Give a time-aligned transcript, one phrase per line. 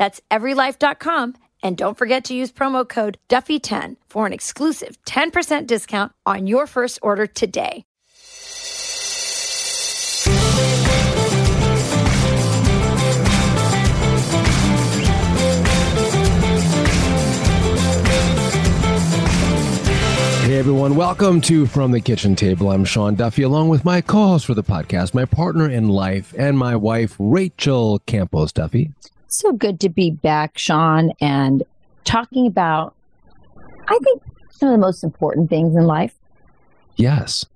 [0.00, 1.34] That's everylife.com.
[1.62, 6.66] And don't forget to use promo code Duffy10 for an exclusive 10% discount on your
[6.66, 7.84] first order today.
[20.46, 22.70] Hey everyone, welcome to From the Kitchen Table.
[22.70, 26.56] I'm Sean Duffy, along with my co-host for the podcast, my partner in life, and
[26.58, 28.92] my wife, Rachel Campos Duffy.
[29.32, 31.62] So good to be back, Sean, and
[32.02, 32.96] talking about,
[33.86, 36.16] I think, some of the most important things in life.
[36.96, 37.46] Yes,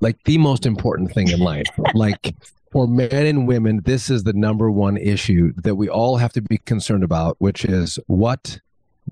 [0.00, 1.66] like the most important thing in life.
[1.94, 2.34] like
[2.70, 6.42] for men and women, this is the number one issue that we all have to
[6.42, 8.60] be concerned about, which is what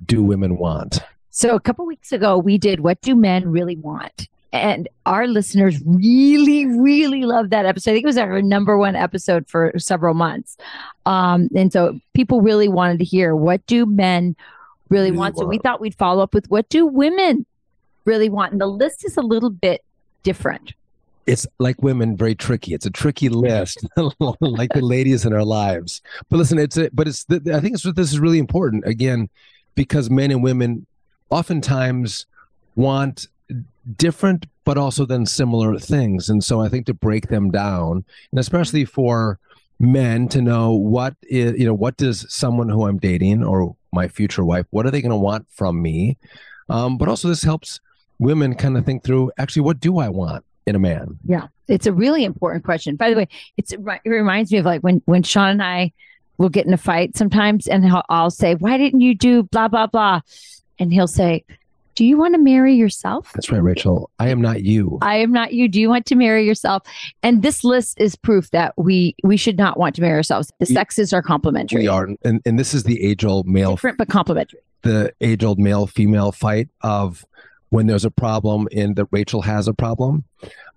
[0.04, 1.00] do women want?
[1.30, 4.28] So a couple weeks ago, we did What Do Men Really Want?
[4.52, 7.92] And our listeners really, really loved that episode.
[7.92, 10.56] I think it was our number one episode for several months.
[11.06, 14.34] Um, and so people really wanted to hear what do men
[14.88, 15.38] really, Really want?
[15.38, 17.46] So we thought we'd follow up with what do women
[18.04, 18.52] really want?
[18.52, 19.84] And the list is a little bit
[20.22, 20.74] different.
[21.26, 22.74] It's like women, very tricky.
[22.74, 23.86] It's a tricky list,
[24.40, 26.02] like the ladies in our lives.
[26.28, 27.24] But listen, it's a, but it's.
[27.24, 29.28] The, I think it's this is really important again,
[29.76, 30.86] because men and women
[31.28, 32.26] oftentimes
[32.74, 33.28] want
[33.96, 38.38] different but also then similar things and so i think to break them down and
[38.38, 39.38] especially for
[39.78, 44.06] men to know what is you know what does someone who i'm dating or my
[44.06, 46.16] future wife what are they going to want from me
[46.68, 47.80] um, but also this helps
[48.18, 51.86] women kind of think through actually what do i want in a man Yeah, it's
[51.86, 52.96] a really important question.
[52.96, 55.92] By the way, it's it reminds me of like when when Sean and I
[56.38, 59.68] will get in a fight sometimes, and I'll, I'll say, "Why didn't you do blah
[59.68, 60.20] blah blah?"
[60.78, 61.44] And he'll say,
[62.00, 65.32] "Do you want to marry yourself?" that's right rachel i am not you I am
[65.32, 65.68] not you.
[65.68, 66.82] Do you want to marry yourself?
[67.22, 70.50] And this list is proof that we we should not want to marry ourselves.
[70.58, 73.98] The sexes are complementary, we are and, and this is the age old male different
[73.98, 74.60] but complementary.
[74.82, 77.24] the age old male female fight of
[77.68, 80.24] when there's a problem and that Rachel has a problem.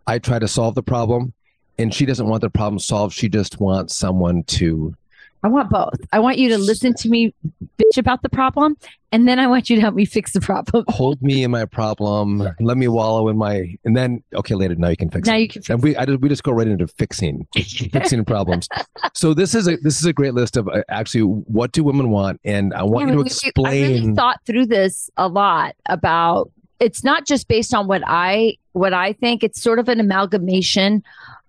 [0.06, 1.34] I try to solve the problem
[1.78, 3.14] and she doesn't want the problem solved.
[3.14, 4.96] She just wants someone to
[5.44, 6.00] I want both.
[6.14, 7.34] I want you to listen to me
[7.78, 8.78] bitch about the problem,
[9.12, 10.86] and then I want you to help me fix the problem.
[10.90, 14.88] hold me in my problem, let me wallow in my, and then, okay, later, now
[14.90, 15.32] you can fix it.
[15.32, 15.42] Now it.
[15.42, 18.70] you can fix and we, I, just- we just go right into fixing, fixing problems.
[19.14, 22.10] So this is a, this is a great list of uh, actually what do women
[22.10, 22.40] want?
[22.46, 24.16] And I want Yeah, you to we- we- I really explain.
[24.16, 29.14] thought through this a lot about it's not just based on what I what I
[29.14, 29.44] think.
[29.44, 31.04] It's sort of an amalgamation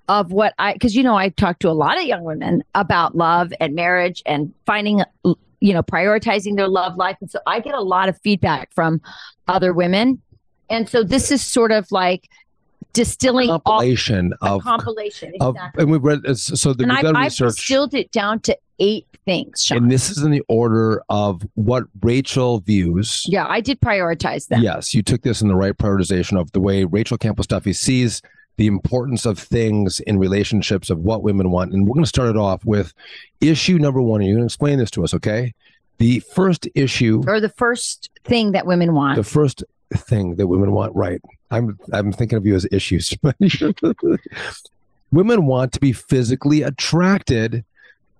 [0.09, 3.16] of what I because you know I talk to a lot of young women about
[3.16, 7.75] love and marriage and finding you know prioritizing their love life, and so I get
[7.75, 9.00] a lot of feedback from
[9.48, 10.20] other women,
[10.69, 12.28] and so this is sort of like
[12.93, 16.98] distilling all compilation a of, compilation of, and we've read, uh, so the, and we've
[16.98, 17.56] I, done I've research.
[17.56, 19.62] distilled it down to eight things.
[19.64, 19.78] Sean.
[19.78, 23.25] And this is in the order of what Rachel views.
[23.26, 24.60] yeah, I did prioritize that.
[24.60, 28.22] Yes, you took this in the right prioritization of the way Rachel Campos Duffy sees
[28.56, 31.72] the importance of things in relationships of what women want.
[31.72, 32.92] And we're going to start it off with
[33.41, 34.22] issue number one.
[34.22, 35.54] You're going to explain this to us, okay?
[35.98, 39.16] The first issue, or the first thing that women want.
[39.16, 41.20] the first thing that women want, right?
[41.50, 43.17] I'm I'm thinking of you as issues.
[45.12, 47.64] women want to be physically attracted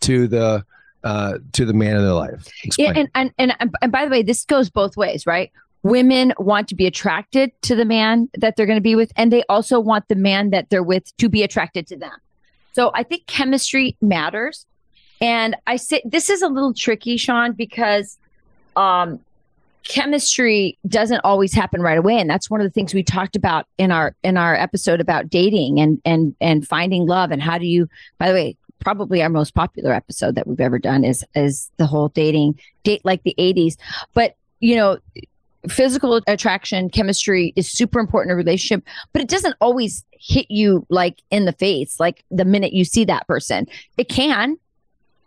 [0.01, 0.65] to the
[1.03, 2.47] uh, to the man in their life.
[2.79, 5.53] Yeah, and, and and and by the way, this goes both ways, right?
[5.85, 9.33] Women want to be attracted to the man that they're going to be with, and
[9.33, 12.13] they also want the man that they're with to be attracted to them.
[12.73, 14.67] So I think chemistry matters.
[15.21, 18.19] And I say this is a little tricky, Sean, because
[18.75, 19.21] um,
[19.85, 23.67] chemistry doesn't always happen right away, and that's one of the things we talked about
[23.79, 27.67] in our in our episode about dating and and and finding love and how do
[27.67, 27.89] you.
[28.19, 31.87] By the way, probably our most popular episode that we've ever done is is the
[31.87, 33.77] whole dating date like the 80s
[34.13, 34.99] but you know
[35.69, 40.87] physical attraction, chemistry is super important in a relationship, but it doesn't always hit you
[40.89, 43.67] like in the face, like the minute you see that person.
[43.97, 44.57] It can.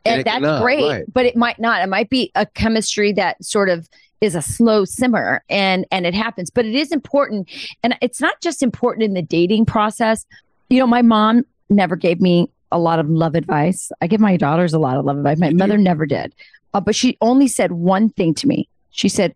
[0.06, 1.06] And And, it that's cannot, great, right.
[1.14, 1.82] but it might not.
[1.82, 3.90] It might be a chemistry that sort of
[4.22, 6.50] is a slow simmer and and it happens.
[6.50, 7.50] But it is important.
[7.84, 10.26] And it's not just important in the dating process.
[10.70, 13.92] You know, my mom never gave me a lot of love advice.
[14.02, 15.40] I give my daughters a lot of love advice.
[15.40, 16.34] My mother never did.
[16.74, 18.68] Uh, but she only said one thing to me.
[18.92, 19.36] She said,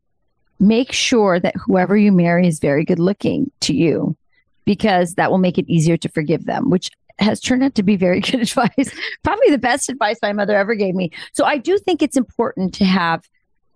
[0.62, 4.16] make sure that whoever you marry is very good looking to you
[4.64, 7.96] because that will make it easier to forgive them, which has turned out to be
[7.96, 8.92] very good advice.
[9.24, 11.12] Probably the best advice my mother ever gave me.
[11.34, 13.28] So I do think it's important to have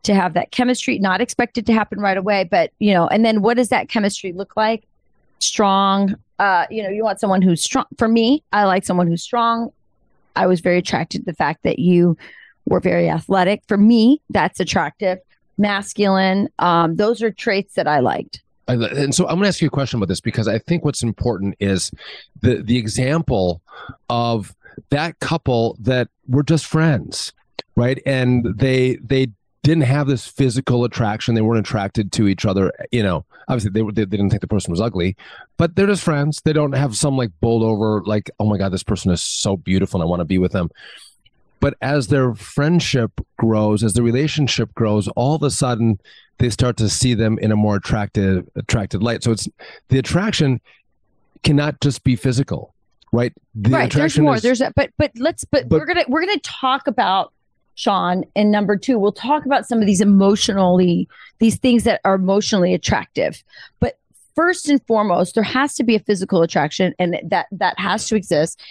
[0.03, 3.41] to have that chemistry not expected to happen right away, but you know, and then
[3.41, 4.83] what does that chemistry look like?
[5.39, 7.85] Strong, uh, you know, you want someone who's strong.
[7.97, 9.71] For me, I like someone who's strong.
[10.35, 12.15] I was very attracted to the fact that you
[12.65, 13.63] were very athletic.
[13.67, 15.17] For me, that's attractive.
[15.57, 16.49] Masculine.
[16.59, 18.41] Um, those are traits that I liked.
[18.67, 21.03] And so I'm going to ask you a question about this because I think what's
[21.03, 21.91] important is
[22.41, 23.61] the the example
[24.09, 24.55] of
[24.89, 27.31] that couple that were just friends,
[27.75, 28.01] right?
[28.05, 29.27] And they they
[29.61, 31.35] didn't have this physical attraction.
[31.35, 32.71] They weren't attracted to each other.
[32.91, 35.15] You know, obviously they were they, they didn't think the person was ugly,
[35.57, 36.41] but they're just friends.
[36.43, 39.57] They don't have some like bowled over like, oh my god, this person is so
[39.57, 40.69] beautiful and I want to be with them.
[41.59, 45.99] But as their friendship grows, as the relationship grows, all of a sudden
[46.37, 49.23] they start to see them in a more attractive attracted light.
[49.23, 49.47] So it's
[49.89, 50.59] the attraction
[51.43, 52.73] cannot just be physical,
[53.11, 53.33] right?
[53.55, 53.91] The right.
[53.91, 54.35] There's more.
[54.35, 57.31] is- There's a, but but let's but, But- we're gonna we're gonna talk about
[57.75, 58.97] Sean and number two.
[58.99, 61.07] We'll talk about some of these emotionally
[61.39, 63.43] these things that are emotionally attractive.
[63.79, 63.97] But
[64.35, 68.15] first and foremost, there has to be a physical attraction, and that that has to
[68.15, 68.61] exist.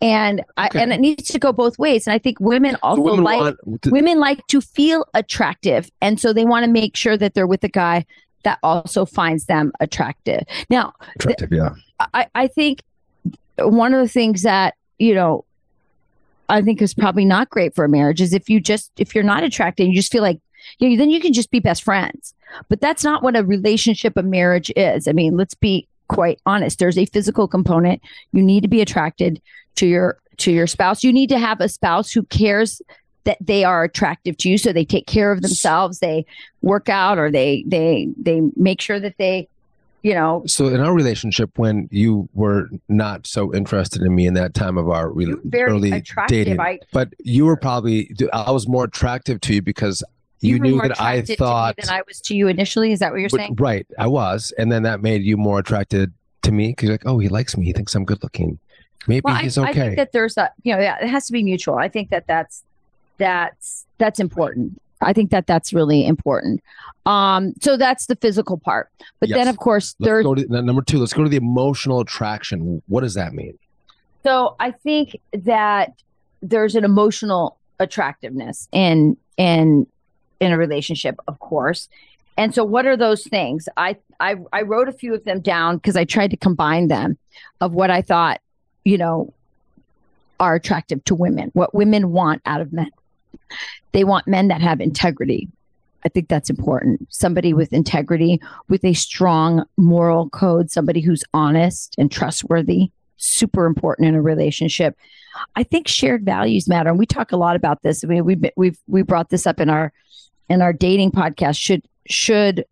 [0.00, 0.82] And I, Okay.
[0.82, 2.06] and it needs to go both ways.
[2.06, 6.32] And I think women also women like want women like to feel attractive and so
[6.32, 8.04] they want to make sure that they're with a guy
[8.44, 11.70] that also finds them attractive now attractive, yeah.
[12.12, 12.82] I, I think
[13.58, 15.44] one of the things that you know
[16.48, 19.24] i think is probably not great for a marriage is if you just if you're
[19.24, 20.38] not attracted you just feel like
[20.78, 22.34] you know, then you can just be best friends
[22.68, 26.78] but that's not what a relationship a marriage is i mean let's be quite honest.
[26.78, 28.00] There's a physical component.
[28.32, 29.42] You need to be attracted
[29.76, 31.04] to your to your spouse.
[31.04, 32.80] You need to have a spouse who cares
[33.24, 36.26] that they are attractive to you so they take care of themselves they
[36.60, 39.48] work out or they they they make sure that they
[40.04, 40.42] you know.
[40.46, 44.76] So in our relationship, when you were not so interested in me in that time
[44.76, 46.44] of our re- very early attractive.
[46.44, 50.04] dating, I, but you were probably I was more attractive to you because
[50.48, 52.92] you, were knew that I thought than I was to you initially.
[52.92, 53.56] Is that what you're but- saying?
[53.56, 56.12] right, I was, and then that made you more attracted
[56.42, 58.58] to me because you're like, oh, he likes me, he thinks I'm good looking,
[59.06, 59.80] maybe Well, I, he's I okay.
[59.80, 61.76] think that there's a you know yeah, it has to be mutual.
[61.76, 62.62] I think that that's
[63.18, 64.80] that's that's important.
[65.00, 66.62] I think that that's really important.
[67.06, 68.88] Um, so that's the physical part.
[69.20, 70.98] But then, of course, Let's there's to number two.
[70.98, 72.82] Let's go to the emotional attraction.
[72.88, 73.58] What does that mean?
[74.22, 75.92] So I think that
[76.42, 79.86] there's an emotional attractiveness in in
[80.44, 81.88] in a relationship, of course.
[82.36, 83.68] And so what are those things?
[83.76, 87.18] I I, I wrote a few of them down because I tried to combine them
[87.60, 88.40] of what I thought,
[88.84, 89.32] you know,
[90.40, 92.90] are attractive to women, what women want out of men.
[93.92, 95.48] They want men that have integrity.
[96.04, 97.06] I think that's important.
[97.08, 104.08] Somebody with integrity, with a strong moral code, somebody who's honest and trustworthy, super important
[104.08, 104.96] in a relationship.
[105.56, 108.04] I think shared values matter, and we talk a lot about this.
[108.04, 109.92] I mean, we've we've we brought this up in our
[110.48, 111.58] in our dating podcast.
[111.58, 112.64] Should should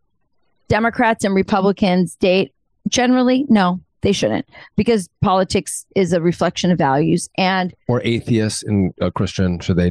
[0.69, 2.53] Democrats and Republicans date?
[2.89, 7.29] Generally, no, they shouldn't, because politics is a reflection of values.
[7.39, 9.61] And Or atheist and a Christian?
[9.61, 9.91] Should they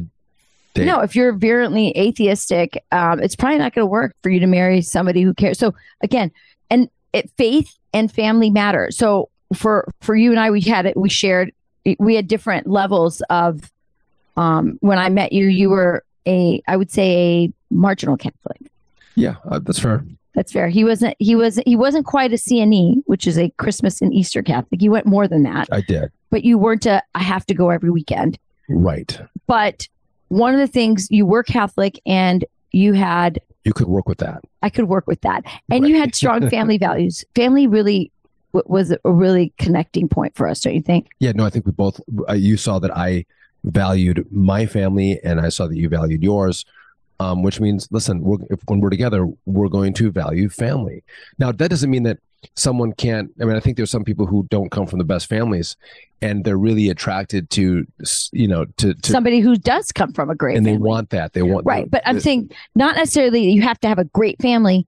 [0.74, 0.84] date?
[0.86, 4.46] no, if you're virulently atheistic, um, it's probably not going to work for you to
[4.46, 5.58] marry somebody who cares.
[5.58, 6.30] So again,
[6.70, 8.90] and it, faith and family matter.
[8.90, 10.96] So for for you and I, we had it.
[10.96, 11.52] We shared.
[11.98, 13.70] We had different levels of.
[14.34, 18.58] Um, when I met you, you were a, I would say, a marginal Catholic.
[19.14, 20.04] Yeah, uh, that's fair.
[20.34, 20.68] That's fair.
[20.68, 21.14] He wasn't.
[21.18, 21.60] He was.
[21.66, 24.80] He wasn't quite a CNE, which is a Christmas and Easter Catholic.
[24.80, 26.10] You went more than that, I did.
[26.30, 27.02] but you weren't a.
[27.14, 28.38] I have to go every weekend
[28.68, 29.20] Right.
[29.46, 29.86] but
[30.28, 34.42] one of the things you were Catholic and you had You could work with that.
[34.62, 37.22] I could work with that, and you had strong family values.
[37.34, 38.10] Family really
[38.54, 41.08] w- was a really connecting point for us, don't you think?
[41.20, 42.00] Yeah, no, I think we both.
[42.26, 43.26] Uh, you saw that I
[43.64, 46.64] valued my family, and I saw that you valued yours.
[47.20, 51.04] Um, which means, listen, we're, if, when we're together, we're going to value family.
[51.38, 52.18] Now, that doesn't mean that
[52.56, 53.30] someone can't.
[53.40, 55.76] I mean, I think there's some people who don't come from the best families,
[56.20, 57.86] and they're really attracted to,
[58.32, 61.32] you know, to, to Somebody who does come from a great and they want that.
[61.32, 61.88] They want right.
[61.88, 64.86] But I'm saying not necessarily you have to have a great family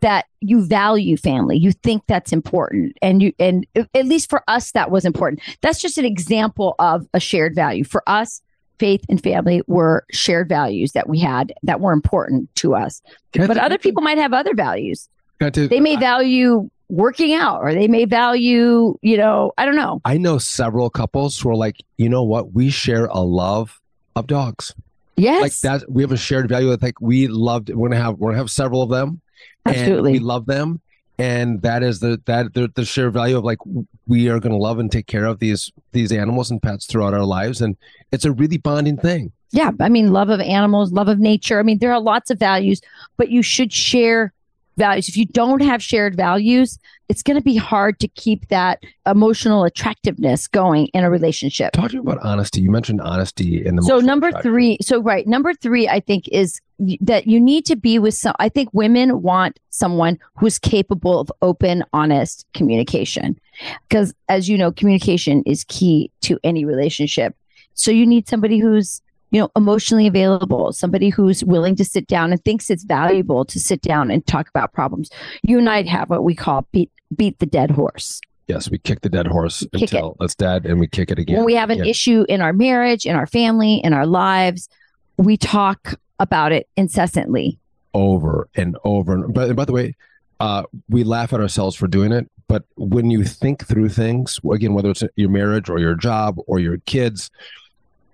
[0.00, 1.56] that you value family.
[1.56, 2.96] You think that's important.
[3.02, 5.42] And you and at least for us that was important.
[5.60, 7.84] That's just an example of a shared value.
[7.84, 8.42] For us
[8.78, 13.02] faith and family were shared values that we had that were important to us.
[13.32, 15.08] But other people might have other values.
[15.40, 20.00] they may value working out or they may value you know i don't know.
[20.06, 22.52] I know several couples who are like you know what?
[22.54, 23.80] We share a love
[24.16, 24.74] of dogs.
[25.16, 25.42] Yes.
[25.42, 28.30] Like that we have a shared value that like we loved we're gonna have we're
[28.30, 29.20] gonna have several of them
[29.68, 30.12] Absolutely.
[30.12, 30.80] we love them.
[31.20, 33.58] And that is the that the, the shared value of like
[34.06, 37.12] we are going to love and take care of these these animals and pets throughout
[37.12, 37.60] our lives.
[37.60, 37.76] And
[38.12, 39.32] it's a really bonding thing.
[39.50, 41.58] Yeah i mean love of animals love of nature.
[41.58, 42.80] I mean there are lots of values
[43.16, 44.32] but you should share
[44.78, 45.08] values.
[45.08, 49.64] If you don't have shared values it's going to be hard to keep that emotional
[49.64, 51.72] attractiveness going in a relationship.
[51.72, 52.60] Talk to me about honesty.
[52.60, 56.60] You mentioned honesty in the so number three so right number three i think is
[57.00, 61.30] that you need to be with some i think women want someone who's capable of
[61.42, 63.38] open honest communication.
[63.88, 67.34] Because as you know communication is key to any relationship.
[67.74, 72.32] So you need somebody who's you know emotionally available somebody who's willing to sit down
[72.32, 75.10] and thinks it's valuable to sit down and talk about problems.
[75.42, 78.20] You and i have what we call beat beat the dead horse.
[78.46, 81.36] Yes we kick the dead horse Kick until it's dead and we kick it again.
[81.36, 81.84] When we have an Yeah.
[81.90, 84.68] issue in our marriage in our family in our lives
[85.16, 87.58] we talk about it incessantly.
[87.94, 89.96] Over and over and but by the way
[90.40, 94.72] uh we laugh at ourselves for doing it but when you think through things again
[94.72, 97.30] whether it's your marriage or your job or your kids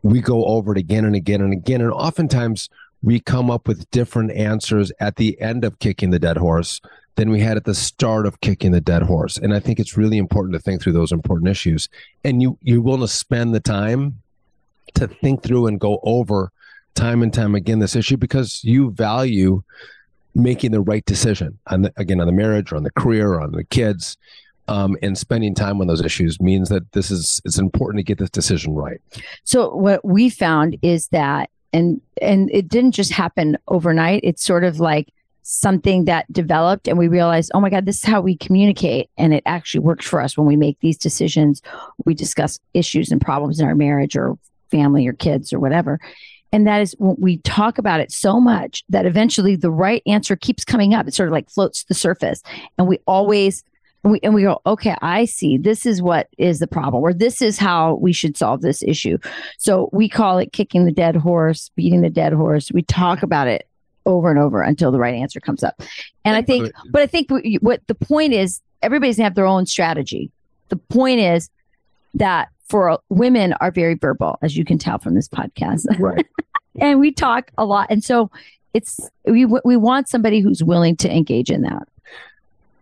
[0.05, 2.69] we go over it again and again and again and oftentimes
[3.03, 6.81] we come up with different answers at the end of kicking the dead horse
[7.17, 9.39] than we had at the start of kicking the dead horse.
[9.39, 11.89] And i think it's really important to think through those important issues.
[12.23, 14.21] And you you're willing to spend the time
[14.95, 16.53] to think through and go over
[16.95, 19.63] time and time again this issue because you value
[20.35, 23.41] making the right decision on the, again on the marriage or on the career or
[23.41, 24.17] on the kids
[24.69, 28.19] um, and spending time on those issues means that this is it's important to get
[28.19, 29.01] this decision right.
[29.45, 34.21] So what we found is that and and it didn't just happen overnight.
[34.23, 38.05] It's sort of like something that developed and we realized oh my god this is
[38.05, 39.11] how we communicate.
[39.19, 41.61] And it actually works for us when we make these decisions.
[42.07, 44.39] We discuss issues and problems in our marriage or
[44.71, 46.01] family or kids or whatever.
[46.53, 50.37] And that is when we talk about it so much that eventually the right answer
[50.37, 51.09] keeps coming up.
[51.09, 52.43] It sort of like floats to the surface.
[52.79, 53.65] And we always
[54.05, 55.57] we, and we go okay i see.
[55.57, 59.19] This is what is the problem or this is how we should solve this issue.
[59.59, 62.71] So we call it kicking the dead horse beating the dead horse.
[62.73, 63.67] We talk about it
[64.07, 65.83] over and over until the right answer comes up.
[66.25, 69.47] And i think but i think what, what the point is everybody's gonna have their
[69.47, 70.31] own strategy.
[70.69, 71.51] The point is
[72.15, 75.87] that for women are very verbal as you can tell from this podcast.
[75.99, 76.27] Right.
[76.81, 77.87] And we talk a lot.
[77.89, 78.33] And so
[78.73, 81.87] it's we we want somebody who's willing to engage in that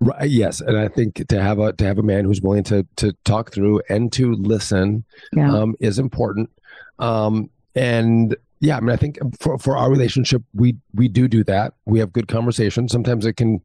[0.02, 2.86] right yes and i think to have a to have a man who's willing to
[2.96, 5.52] to talk through and to listen Yeah.
[5.54, 6.50] um, is important.
[6.98, 11.42] Um, and yeah i mean i think for for our relationship we we do do
[11.44, 11.74] that.
[11.86, 13.60] We have good conversation sometimes it can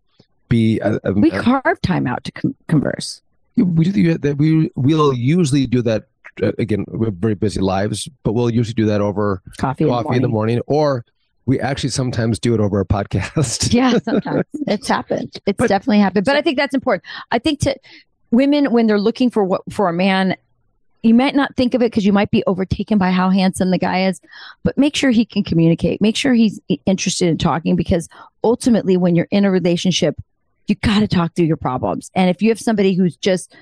[0.49, 3.21] be a, a, we carve time out to com- converse.
[3.57, 6.07] We do that we we'll usually do that
[6.41, 9.89] uh, again we have very busy lives but we'll usually do that over coffee, in
[9.89, 11.03] the coffee in the morning or
[11.47, 13.73] we actually sometimes do it over a podcast.
[13.77, 14.45] Yeah sometimes.
[14.67, 15.33] It's happened.
[15.47, 16.25] It's But- definitely happened.
[16.25, 17.03] But i think that's important.
[17.31, 17.75] I think to
[18.29, 20.35] women when they're looking for what for a man
[21.03, 23.77] you might not think of it because you might be overtaken by how handsome the
[23.77, 24.19] guy is
[24.63, 26.01] but make sure he can communicate.
[26.01, 28.09] Make sure he's interested in talking because
[28.43, 30.15] ultimately when you're in a relationship
[30.67, 32.11] you got to talk through your problems.
[32.13, 33.55] And if you have somebody who's just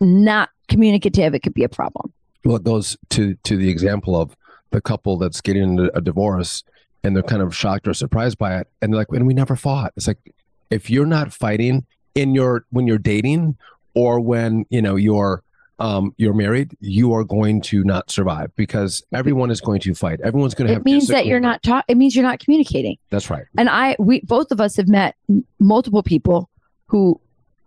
[0.00, 2.12] not communicative it could be a problem.
[2.44, 4.36] Well it goes to to the example of
[4.70, 6.62] the couple that's getting a divorce
[7.04, 9.56] and they're kind of shocked or surprised by it and they're like and we never
[9.56, 9.92] fought.
[9.96, 10.34] It's like
[10.70, 13.56] if you're not fighting in your when you're dating
[13.94, 15.42] or when you know you're
[15.78, 20.20] um you're married you are going to not survive because everyone is going to fight.
[20.22, 22.96] Everyone's going to have it means that you're not talk it means you're not communicating.
[23.10, 23.44] That's right.
[23.56, 25.16] And I we both of us have met
[25.58, 26.50] multiple people
[26.86, 27.20] who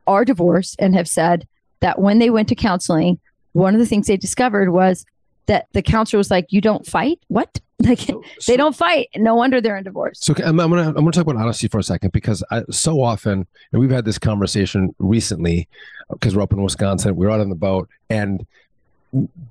[0.07, 1.47] are divorced and have said
[1.79, 3.19] that when they went to counseling,
[3.53, 5.05] one of the things they discovered was
[5.51, 7.19] that the counselor was like, "You don't fight?
[7.27, 7.59] What?
[7.81, 8.07] Like
[8.45, 9.09] they don't fight?
[9.15, 11.79] No wonder they're in divorce." So I'm, I'm gonna I'm gonna talk about honesty for
[11.79, 15.67] a second because I, so often, and we've had this conversation recently
[16.09, 17.15] uh, because we're up in Wisconsin.
[17.15, 18.45] we're out on the boat and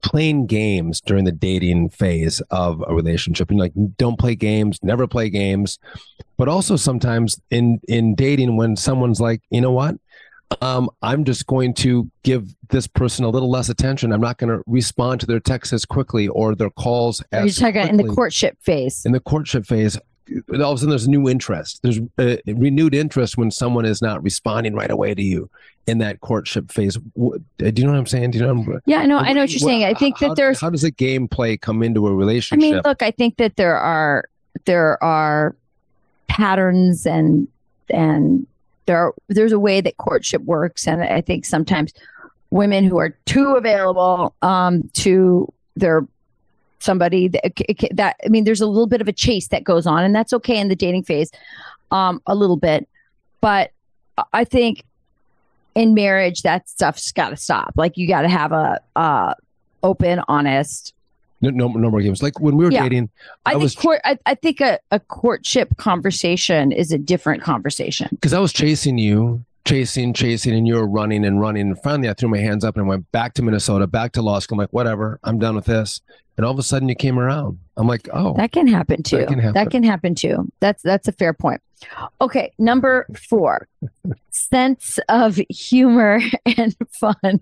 [0.03, 3.51] playing games during the dating phase of a relationship.
[3.51, 5.79] And like, don't play games, never play games.
[6.37, 9.97] But also sometimes in in dating, when someone's like, you know what,
[10.61, 14.13] um, I'm just going to give this person a little less attention.
[14.13, 17.57] I'm not going to respond to their texts as quickly or their calls You're as
[17.57, 19.05] talking about in the courtship phase.
[19.05, 19.99] in the courtship phase
[20.55, 21.83] all of a sudden there's new interest.
[21.83, 25.51] There's a renewed interest when someone is not responding right away to you
[25.87, 26.97] in that courtship phase.
[26.97, 28.33] Do you know what I'm saying?
[28.33, 28.81] Do you know?
[28.87, 29.19] yeah, I know.
[29.19, 29.85] I know what you're saying.
[29.85, 30.61] I think how, that there's.
[30.61, 32.65] How does the gameplay come into a relationship?
[32.65, 34.29] I mean, look, I think that there are
[34.67, 35.57] there are
[36.29, 37.49] patterns and
[37.89, 38.47] and
[38.87, 41.93] there are, there's a way that courtship works, and I think sometimes
[42.51, 46.07] women who are too available um, to their
[46.81, 47.53] somebody that,
[47.93, 50.33] that I mean, there's a little bit of a chase that goes on, and that's
[50.33, 51.31] okay in the dating phase,
[51.91, 52.89] um, a little bit.
[53.41, 53.71] But
[54.33, 54.85] I think
[55.75, 57.73] in marriage, that stuff's got to stop.
[57.77, 59.35] Like you got to have a uh,
[59.83, 60.95] open, honest.
[61.41, 62.23] No, no, no more games.
[62.23, 62.83] Like when we were Yeah.
[62.83, 63.11] dating,
[63.47, 64.01] I, I think was court.
[64.05, 68.09] I, I think a, a courtship conversation is a different conversation.
[68.11, 71.69] because I was chasing you, chasing, chasing, and you were running and running.
[71.69, 74.39] And finally, I threw my hands up and went back to Minnesota, back to law
[74.39, 74.57] school.
[74.57, 76.01] I'm like, whatever, I'm done with this.
[76.37, 77.59] And all of a sudden, you came around.
[77.77, 79.19] I'm like, oh, That can happen too.
[79.19, 79.55] That can happen.
[79.55, 80.51] That can happen too.
[80.61, 81.61] That's that's a fair point.
[82.21, 83.69] Okay, number four,
[84.31, 86.21] sense of humor
[86.59, 87.41] and fun.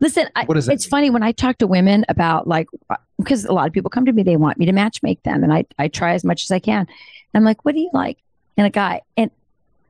[0.00, 0.90] Listen, I, What that it's mean?
[0.90, 4.04] funny when I talk to women about like uh, because a lot of people come
[4.04, 6.44] to me, they want me to match make them, and I I try as much
[6.44, 6.86] as I can.
[7.34, 8.18] I'm like, what do you like
[8.56, 9.02] in a guy?
[9.16, 9.30] And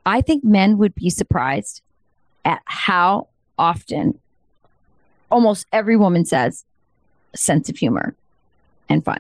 [0.05, 1.81] I think men would be surprised
[2.45, 4.19] at how often
[5.31, 6.65] almost every woman says
[7.35, 8.15] sense of humor
[8.89, 9.19] and fun.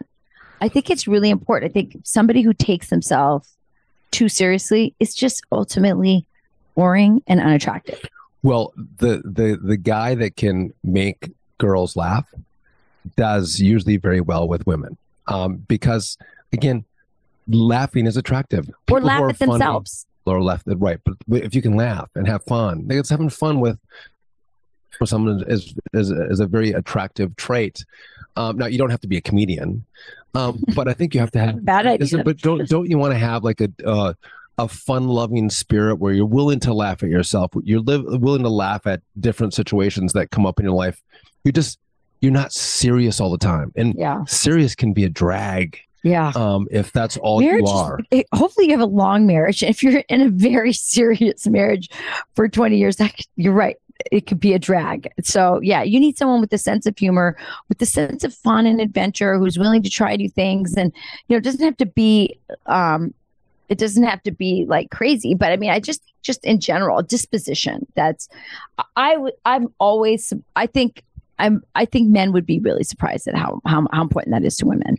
[0.60, 1.70] I think it's really important.
[1.70, 3.48] I think somebody who takes themselves
[4.10, 6.26] too seriously is just ultimately
[6.74, 8.00] boring and unattractive.
[8.46, 12.26] Well, the the the guy that can make girls laugh
[13.16, 16.16] does usually very well with women, um, because
[16.52, 16.84] again,
[17.48, 18.68] laughing is attractive.
[18.68, 20.06] or People who laugh at funny- themselves.
[20.26, 21.14] or left right but
[21.46, 23.78] if you can laugh and have fun it's having fun with
[24.98, 27.84] for someone is is, is a very attractive trait
[28.36, 29.84] um, now you don't have to be a comedian
[30.34, 32.24] um, but i think you have to have Bad idea.
[32.24, 34.12] but don't don't you want to have like a uh,
[34.58, 38.48] a fun loving spirit where you're willing to laugh at yourself you're live, willing to
[38.48, 41.02] laugh at different situations that come up in your life
[41.44, 41.78] you just
[42.20, 44.24] you're not serious all the time and Yeah.
[44.26, 46.32] serious can be a drag Yeah.
[46.34, 49.62] um, if that's all marriage you are it- hopefully you have a long marriage.
[49.62, 51.90] If you're in a very serious marriage
[52.34, 53.76] for 20 years, that you're right.
[54.12, 55.08] It could be a drag.
[55.22, 57.36] So yeah, you need someone with a sense of humor,
[57.68, 60.74] with a sense of fun and adventure, who's willing to try new things.
[60.74, 60.92] And
[61.28, 63.12] you know, doesn't have to be um
[63.68, 67.02] it doesn't have to be like crazy, but I mean, I just just in general,
[67.02, 67.86] disposition.
[67.94, 68.28] That's
[68.96, 71.02] I would I'm always I think
[71.38, 74.56] I'm I think men would be really surprised at how how, how important that is
[74.58, 74.96] to women.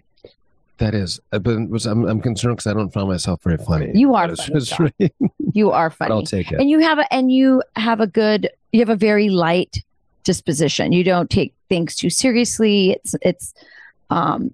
[0.80, 3.90] That is, uh, but was- I'm, I'm concerned because I don't find myself very funny.
[3.96, 4.94] You are funny,
[5.54, 6.60] You are but I'll take it.
[6.60, 9.78] and you have a and you have a good you have a very light
[10.24, 13.54] disposition you don't take things too seriously it's it's
[14.10, 14.54] um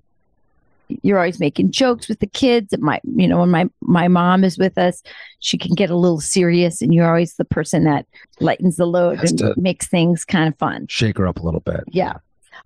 [1.02, 4.58] you're always making jokes with the kids my you know when my my mom is
[4.58, 5.02] with us
[5.39, 8.06] she can get a little serious and you're always the person that
[8.39, 11.62] lightens the load Has and makes things kind of fun Shake her up a little
[11.62, 11.82] bit.
[11.89, 12.13] yeah.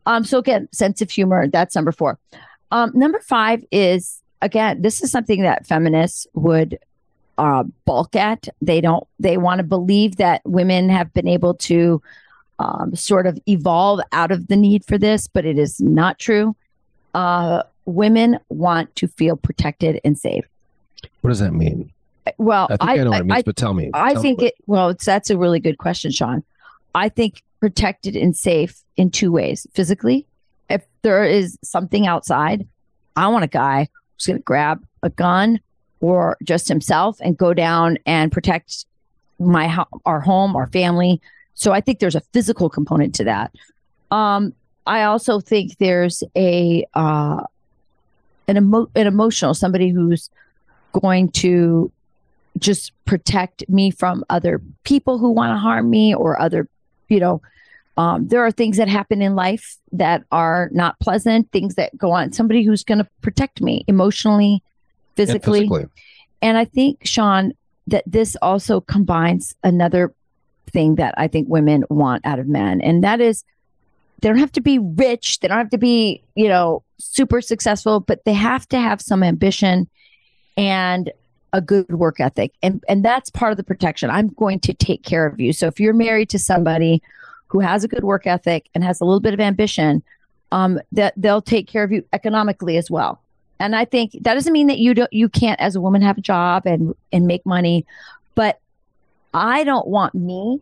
[0.05, 2.17] Um, so again, sense of humor, that's number four.
[2.71, 6.79] Um, number five is again, this is something that feminists would
[7.37, 8.47] uh, balk at.
[8.61, 12.01] They don't they want to believe that women have been able to
[12.59, 16.55] um, sort of evolve out of the need for this, but it is not true.
[17.13, 20.45] Uh, women want to feel protected and safe.
[21.21, 21.91] What does that mean?
[22.37, 23.89] Well, I think I, know what it means, but tell me.
[23.93, 24.47] I Tell think me.
[24.47, 24.55] it.
[24.67, 26.43] Well, it's that's a really good question, Sean.
[26.93, 29.65] I think protected and safe in two ways.
[29.73, 30.25] Physically,
[30.69, 32.67] if there is something outside,
[33.15, 35.59] I want a guy who's going to grab a gun
[36.01, 38.85] or just himself and go down and protect
[39.39, 41.21] my ho- our home, our family.
[41.53, 43.55] So I think there's a physical component to that.
[44.11, 44.53] Um,
[44.85, 47.43] I also think there's a uh,
[48.47, 50.29] an emo- an emotional somebody who's
[50.93, 51.91] going to
[52.57, 56.67] just protect me from other people who want to harm me or other,
[57.07, 57.41] you know,
[57.97, 62.11] um, there are things that happen in life that are not pleasant, things that go
[62.11, 62.31] on.
[62.31, 64.61] Somebody who's going to protect me emotionally, And
[65.15, 65.61] physically.
[65.61, 65.85] physically.
[66.41, 67.53] And I think, Sean,
[67.87, 70.13] that this also combines another
[70.67, 73.43] thing that I think women want out of men, and that is
[74.21, 77.99] they don't have to be rich, they don't have to be, you know, super successful,
[77.99, 79.87] but they have to have some ambition
[80.55, 81.11] and
[81.53, 82.53] a good work ethic.
[82.61, 84.09] And and that's part of the protection.
[84.09, 85.53] I'm going to take care of you.
[85.53, 87.01] So if you're married to somebody
[87.47, 90.03] who has a good work ethic and has a little bit of ambition,
[90.51, 93.21] um, that they'll take care of you economically as well.
[93.59, 96.17] And I think that doesn't mean that you don't you can't as a woman have
[96.17, 97.85] a job and and make money,
[98.35, 98.59] but
[99.33, 100.61] I don't want me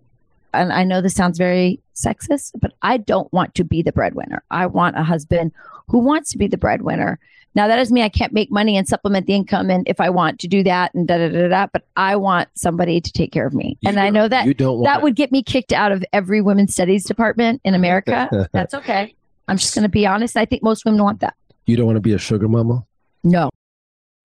[0.54, 4.43] and I know this sounds very sexist, but I don't want to be the breadwinner.
[4.51, 5.51] I want a husband
[5.88, 7.19] who wants to be the breadwinner.
[7.55, 10.10] Now that doesn't mean I can't make money and supplement the income, and if I
[10.10, 11.67] want to do that, and da da da da.
[11.71, 14.53] But I want somebody to take care of me, You and I know that you
[14.53, 18.49] don't want that would get me kicked out of every women's studies department in America.
[18.51, 19.15] That's okay.
[19.47, 20.36] I'm just going to be honest.
[20.36, 21.36] I think most women want that.
[21.65, 22.86] you don't want to be a sugar mama.
[23.23, 23.49] No.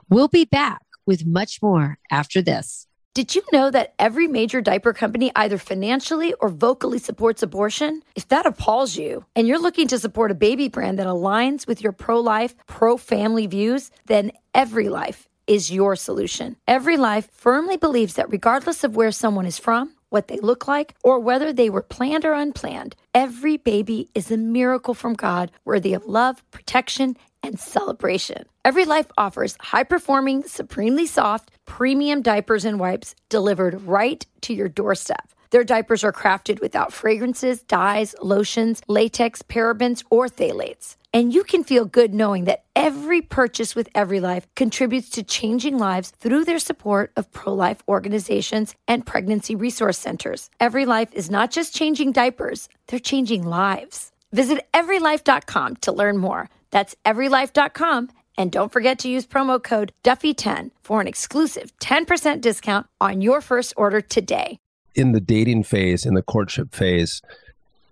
[0.08, 2.86] We'll be back with much more after this.
[3.20, 8.02] Did you know that every major diaper company either financially or vocally supports abortion?
[8.14, 11.82] If that appalls you and you're looking to support a baby brand that aligns with
[11.82, 16.56] your pro life, pro family views, then Every Life is your solution.
[16.66, 20.94] Every Life firmly believes that regardless of where someone is from, what they look like,
[21.02, 25.94] or whether they were planned or unplanned, every baby is a miracle from God worthy
[25.94, 28.44] of love, protection, and celebration.
[28.64, 34.68] Every Life offers high performing, supremely soft, premium diapers and wipes delivered right to your
[34.68, 35.30] doorstep.
[35.50, 40.96] Their diapers are crafted without fragrances, dyes, lotions, latex, parabens, or phthalates.
[41.12, 45.76] And you can feel good knowing that every purchase with Every Life contributes to changing
[45.76, 50.50] lives through their support of pro life organizations and pregnancy resource centers.
[50.60, 54.12] Every Life is not just changing diapers, they're changing lives.
[54.32, 56.48] Visit everylife.com to learn more.
[56.70, 58.10] That's everylife.com.
[58.38, 63.40] And don't forget to use promo code Duffy10 for an exclusive 10% discount on your
[63.40, 64.60] first order today.
[64.94, 67.22] In the dating phase, in the courtship phase,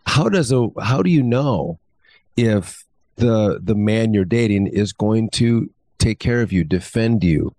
[0.06, 1.78] how does a how do you know
[2.36, 2.84] if
[3.16, 7.54] the the man you're dating is going to take care of you, defend you,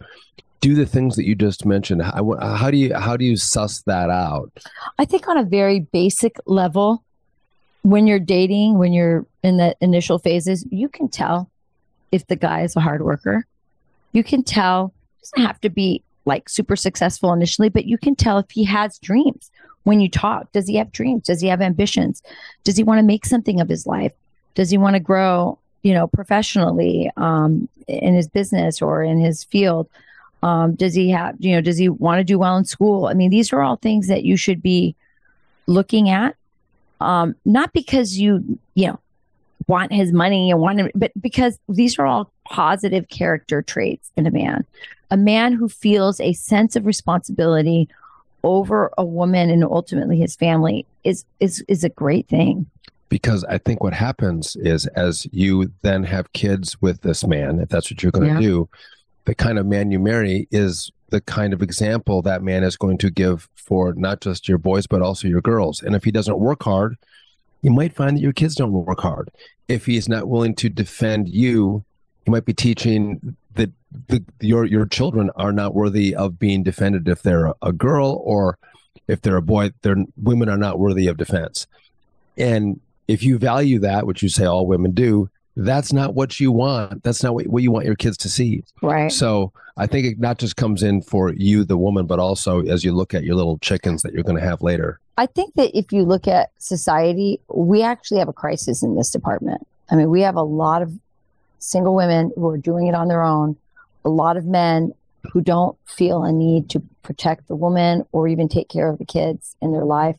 [0.62, 2.02] do the things that you just mentioned?
[2.02, 4.52] How, how do you how do you suss that out?
[4.98, 7.04] I think on a very basic level,
[7.84, 11.50] when you're dating, when you're in the initial phases, you can tell
[12.12, 13.46] if the guy is a hard worker.
[14.12, 18.38] You can tell, doesn't have to be like super successful initially, but you can tell
[18.38, 19.52] if he has dreams
[19.84, 20.50] when you talk.
[20.54, 21.24] Does he have dreams?
[21.24, 22.24] Does he have ambitions?
[22.64, 24.14] Does he want to make something of his life?
[24.56, 29.44] Does he want to grow, you know, professionally um, in his business or in his
[29.44, 29.90] field?
[30.42, 33.08] Um, does he have, you know, does he want to do well in school?
[33.08, 34.96] I mean, these are all things that you should be
[35.68, 36.36] looking at.
[37.02, 39.00] Um, not because you, you know,
[39.70, 44.26] want his money and want him, but because these are all positive character traits in
[44.26, 44.66] a man.
[45.12, 47.88] A man who feels a sense of responsibility
[48.44, 52.66] over a woman and ultimately his family is is is a great thing.
[53.10, 57.70] Because I think what happens is as you then have kids with this man, if
[57.70, 58.50] that's what you're going to Yeah.
[58.50, 58.70] do,
[59.26, 62.98] the kind of man you marry is the kind of example that man is going
[63.00, 65.84] to give for not just your boys but also your girls.
[65.84, 66.98] And if he doesn't work hard,
[67.62, 69.30] you might find that your kids don't work hard.
[69.68, 71.84] If he is not willing to defend you,
[72.26, 73.72] you might be teaching that
[74.08, 78.22] the, your your children are not worthy of being defended if they're a, a girl
[78.24, 78.58] or
[79.08, 79.72] if they're a boy.
[79.82, 81.68] They're women are not worthy of defense.
[82.38, 86.52] And if you value that, which you say all women do, that's not what you
[86.52, 87.04] want.
[87.04, 88.64] That's not what, what you want your kids to see.
[88.82, 89.12] Right.
[89.12, 92.84] So I think it not just comes in for you, the woman, but also as
[92.84, 95.00] you look at your little chickens that you're going to have later.
[95.20, 99.10] I think that if you look at society, we actually have a crisis in this
[99.10, 99.68] department.
[99.92, 100.94] I mean, we have a lot of
[101.58, 103.58] single women who are doing it on their own,
[104.06, 104.94] a lot of men
[105.34, 109.04] who don't feel a need to protect the woman or even take care of the
[109.04, 110.16] kids in their life.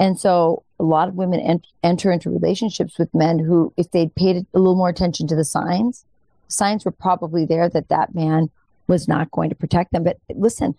[0.00, 4.12] And so a lot of women en- enter into relationships with men who, if they'd
[4.16, 6.04] paid a little more attention to the signs,
[6.48, 8.50] signs were probably there that that man
[8.88, 10.02] was not going to protect them.
[10.02, 10.74] But listen,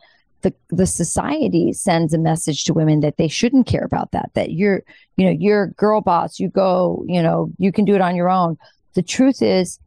[0.45, 4.29] the the society sends a message to women that they shouldn't care about that.
[4.35, 4.83] That you're,
[5.17, 6.39] you know, you're girl boss.
[6.39, 8.55] You go, you know, you can do it on your own.
[8.93, 9.79] The truth is,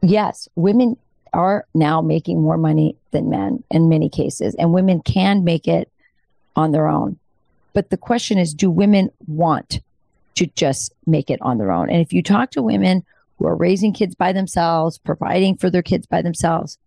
[0.00, 0.96] yes, women
[1.32, 5.90] are now making more money than men in many cases, and women can make it
[6.54, 7.18] on their own.
[7.72, 9.80] But the question is, do women want
[10.36, 11.90] to just make it on their own?
[11.90, 13.04] And if you talk to women
[13.38, 16.78] who are raising kids by themselves, providing for their kids by themselves,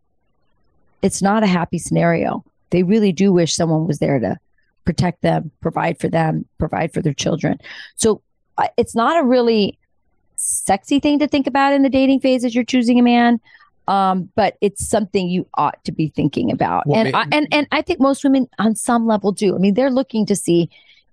[1.01, 2.45] it's not a happy scenario.
[2.69, 4.37] They really do wish someone was there to
[4.85, 7.59] protect them, provide for them, provide for their children.
[7.95, 8.21] So
[8.57, 9.77] uh, it's not a really
[10.35, 13.39] sexy thing to think about in the dating phase as you're choosing a man.
[13.87, 16.87] Um, but it's something you ought to be thinking about.
[16.87, 19.53] Well, and, I, and and I think most women on some level do.
[19.55, 20.71] I mean, they're looking to see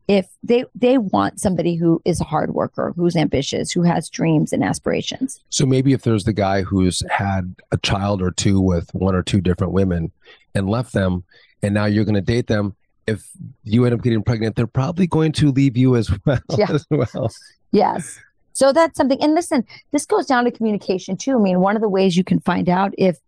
[0.08, 4.52] if they they want somebody who is a hard worker, who's ambitious, who has dreams
[4.52, 5.40] and aspirations.
[5.50, 9.22] So maybe if there's the guy who's had a child or two with one or
[9.22, 10.10] two different women
[10.54, 11.24] and left them,
[11.62, 12.74] and now you're going to date them,
[13.06, 13.28] if
[13.64, 16.40] you end up getting pregnant, they're probably going to leave you as well.
[16.56, 16.70] Yeah.
[16.70, 17.30] As well.
[17.72, 18.18] Yes.
[18.52, 19.20] So that's something.
[19.22, 21.36] And listen, this goes down to communication too.
[21.36, 23.18] I mean, one of the ways you can find out if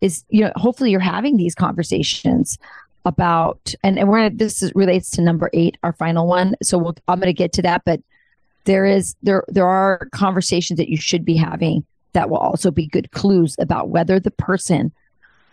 [0.00, 2.58] is, you know, hopefully you're having these conversations
[3.04, 6.56] about, and, and we're gonna, this is, relates to number eight, our final one.
[6.62, 8.00] So we'll, I'm going to get to that, but
[8.64, 12.86] there is there there are conversations that you should be having that will also be
[12.86, 14.92] good clues about whether the person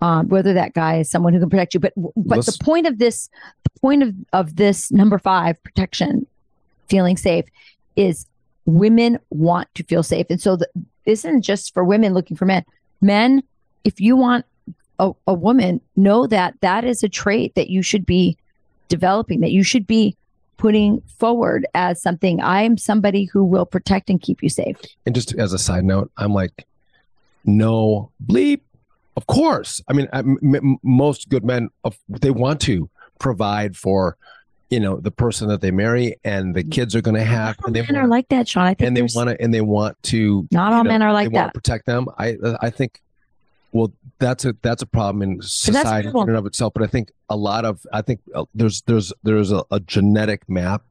[0.01, 1.79] um, whether that guy is someone who can protect you.
[1.79, 3.29] But but Let's- the point of this
[3.63, 6.25] the point of of this number five protection
[6.87, 7.45] feeling safe
[7.95, 8.25] is
[8.65, 10.27] women want to feel safe.
[10.29, 10.67] And so the,
[11.05, 12.63] this isn't just for women looking for men.
[13.01, 13.43] Men
[13.83, 14.45] if you want
[14.99, 18.37] a, a woman know that that is a trait that you should be
[18.89, 20.15] developing that you should be
[20.57, 22.41] putting forward as something.
[22.41, 24.75] I'm somebody who will protect and keep you safe.
[25.05, 26.67] And just as a side note, I'm like,
[27.45, 28.59] no bleep.
[29.19, 29.81] Of course.
[29.89, 34.15] I mean, I- m- m- most good men, of- they want to provide for,
[34.69, 37.75] you know, the person that they marry and the kids are going to have, and
[37.75, 40.01] they men are like that sean i think and they want to, and they want
[40.03, 40.47] to.
[40.51, 42.07] not all know, men are they like want that to protect them.
[42.17, 43.01] I, I think.
[43.71, 46.73] Well, that's a that's a problem in society in and of itself.
[46.73, 50.47] But I think a lot of I think uh, there's there's there's a, a genetic
[50.49, 50.81] map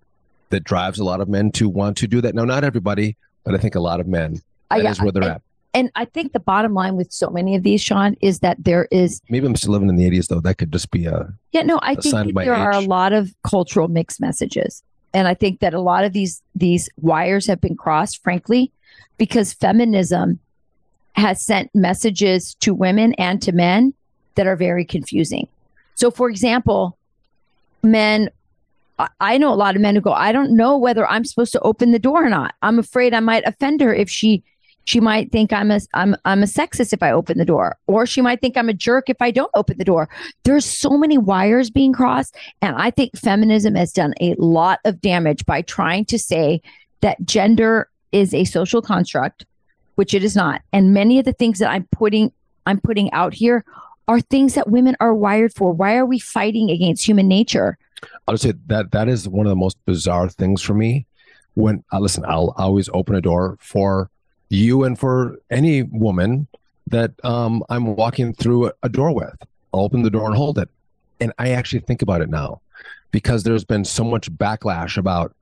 [0.50, 2.34] that drives a lot of men to want to do that.
[2.34, 4.42] Now, not everybody, but I think a lot of men.
[4.70, 5.42] I- That is yeah, where they're at.
[5.74, 8.88] And i think the bottom line with so many of these sean is that there
[8.90, 10.40] is Maybe I'm still living in the 80s though.
[10.40, 12.72] That could just be a Yeah, no, I think sign that of my there are
[12.72, 14.83] a lot of cultural mixed messages.
[15.14, 18.70] And I think that a lot of these these wires have been crossed, frankly,
[19.16, 20.38] because feminism
[21.14, 23.94] has sent messages to women and to men
[24.37, 25.48] that are very confusing.
[25.94, 26.96] So for example,
[27.83, 28.31] men
[29.20, 31.61] I know a lot of men who go, I don't know whether I'm supposed to
[31.61, 32.54] open the door or not.
[32.62, 34.42] I'm afraid I might offend her if she
[34.88, 38.07] she might think I'm a I'm I'm a sexist if I open the door, or
[38.07, 40.09] she might think I'm a jerk if I don't open the door.
[40.44, 45.03] There's so many wires being crossed, and I think feminism has done a lot of
[45.03, 46.62] damage by trying to say
[47.03, 49.44] that gender is a social construct,
[49.96, 50.62] which it is not.
[50.72, 52.33] And many of the things that I'm putting
[52.64, 53.66] I'm putting out here
[54.09, 55.70] are things that women are wired for.
[55.70, 57.77] Why are we fighting against human nature?
[58.27, 61.05] I'll just say that that is one of the most bizarre things for me.
[61.53, 64.09] When uh, listen, I'll always open a door for
[64.48, 66.46] you and for any woman
[66.87, 69.37] that um, I'm walking through a, door with.
[69.72, 70.68] I'll open the door and hold it,
[71.20, 72.61] and I actually think about it now
[73.11, 75.34] because there's been so much backlash about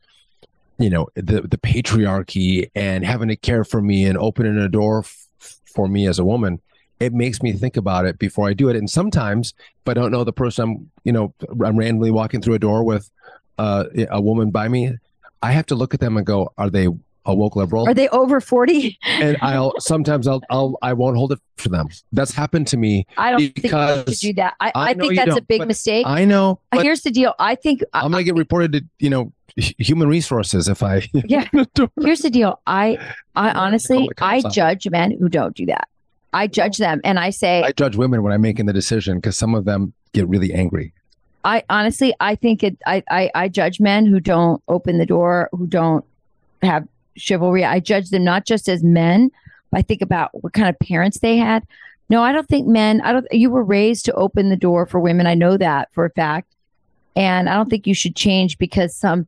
[0.78, 5.00] you know the the patriarchy and having to care for me and opening a door
[5.00, 5.26] f-
[5.64, 6.60] for me as a woman.
[6.98, 10.10] It makes me think about it before I do it, and sometimes if I don't
[10.10, 13.10] know the person I'm, you know, I'm randomly walking through a door with
[13.58, 14.96] uh, a woman by me,
[15.42, 16.88] I have to look at them and go, are they
[17.26, 17.88] a woke liberal?
[17.88, 18.98] Are they over 40?
[19.04, 21.88] and I'll sometimes I'll I'll I won't hold it for them.
[22.12, 23.06] That's happened to me.
[23.16, 24.54] I don't think you should do that.
[24.60, 26.06] I, I I, think that's a big mistake.
[26.06, 27.34] I know, Here's the deal.
[27.38, 31.48] I think I'm gonna get reported to you know human resources if I Yeah.
[32.00, 32.60] Here's the deal.
[32.66, 32.98] I
[33.34, 35.88] I honestly I judge men who don't do that.
[36.32, 39.36] I judge them and I say I judge women when I'm making the decision because
[39.36, 40.92] some of them get really angry.
[41.44, 45.48] I honestly I think it I, I I judge men who don't open the door,
[45.52, 46.04] who don't
[46.62, 47.64] have chivalry.
[47.64, 49.30] I judge them not just as men,
[49.70, 51.66] but I think about what kind of parents they had.
[52.08, 55.00] No, I don't think men, I don't you were raised to open the door for
[55.00, 55.26] women.
[55.26, 56.52] I know that for a fact.
[57.16, 59.26] And I don't think you should change because some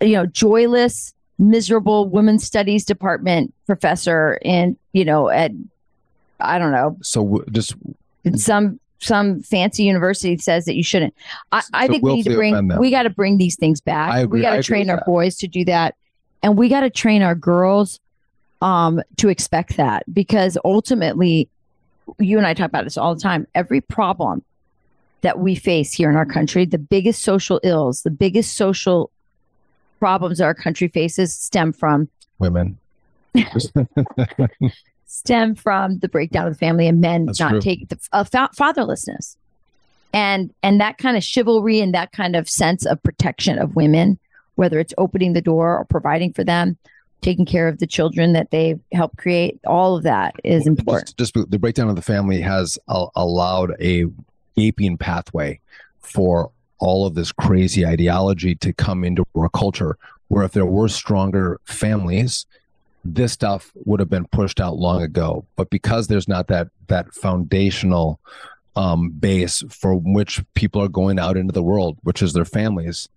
[0.00, 5.52] you know, joyless, miserable women's studies department professor in, you know, at
[6.40, 7.74] I don't know, So just
[8.36, 11.14] some some fancy university says that you shouldn't.
[11.52, 14.28] I, I So think we need to bring we got to bring these things back.
[14.28, 15.06] We got to train our that.
[15.06, 15.94] boys to do that,
[16.42, 18.00] and we got to train our girls
[18.62, 21.48] um, to expect that because ultimately,
[22.18, 23.46] you and I talk about this all the time.
[23.54, 24.42] Every problem
[25.22, 29.10] that we face here in our country, the biggest social ills, the biggest social
[29.98, 32.78] problems our country faces stem from women.
[35.06, 37.60] stem from the breakdown of the family and men That's not true.
[37.60, 39.36] taking the uh, fa- fatherlessness
[40.12, 44.18] and and that kind of chivalry and that kind of sense of protection of women
[44.56, 46.76] whether it's opening the door or providing for them
[47.22, 51.34] taking care of the children that they help create all of that is important Just,
[51.34, 54.04] just the breakdown of the family has a- allowed a
[54.56, 55.60] gaping pathway
[56.00, 59.96] for all of this crazy ideology to come into our culture.
[60.28, 62.46] Where if there were stronger families,
[63.04, 65.44] this stuff would have been pushed out long ago.
[65.54, 68.18] But because there's not that that foundational
[68.74, 73.08] um, base for which people are going out into the world, which is their families,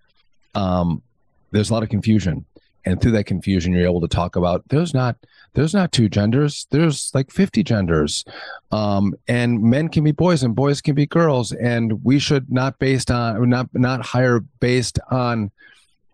[0.53, 1.01] um,
[1.51, 2.45] there's a lot of confusion.
[2.85, 5.17] And through that confusion, you're able to talk about there's not
[5.53, 8.23] there's not two genders there's like 50 genders.
[8.71, 12.79] Um, and men can be boys and boys can be girls and we should not
[12.79, 15.51] based on not not hire based on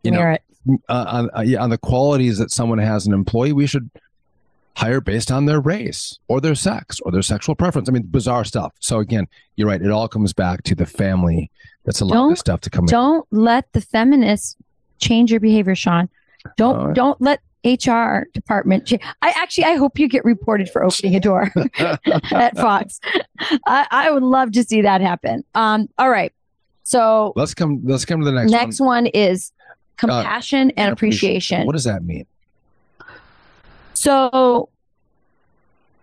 [0.03, 0.41] you know Merit.
[0.89, 3.53] uh, on uh, yeah, on the qualities that someone has an employee.
[3.53, 3.89] We should
[4.75, 7.87] hire based on their race or their sex or their sexual preference.
[7.87, 8.73] I mean bizarre stuff.
[8.79, 9.81] So again you're right.
[9.81, 11.51] It all comes back to the family.
[11.85, 14.55] That's allowed Don't- this stuff to come don't let the feminists
[14.99, 16.09] change your behavior sean
[16.57, 16.95] Don't right.
[16.95, 18.85] don't let HR department.
[18.85, 22.99] Cha- I actually I hope you get reported for opening a door at Fox.
[23.65, 25.43] I, I would love to see that happen.
[25.55, 25.89] Um.
[25.97, 26.31] All right.
[26.83, 27.81] So let's come.
[27.83, 28.51] Let's come to the next.
[28.51, 28.87] next one.
[28.87, 29.51] one is
[29.97, 31.65] compassion and appreciation.
[31.65, 32.27] What does that mean?
[33.95, 34.69] So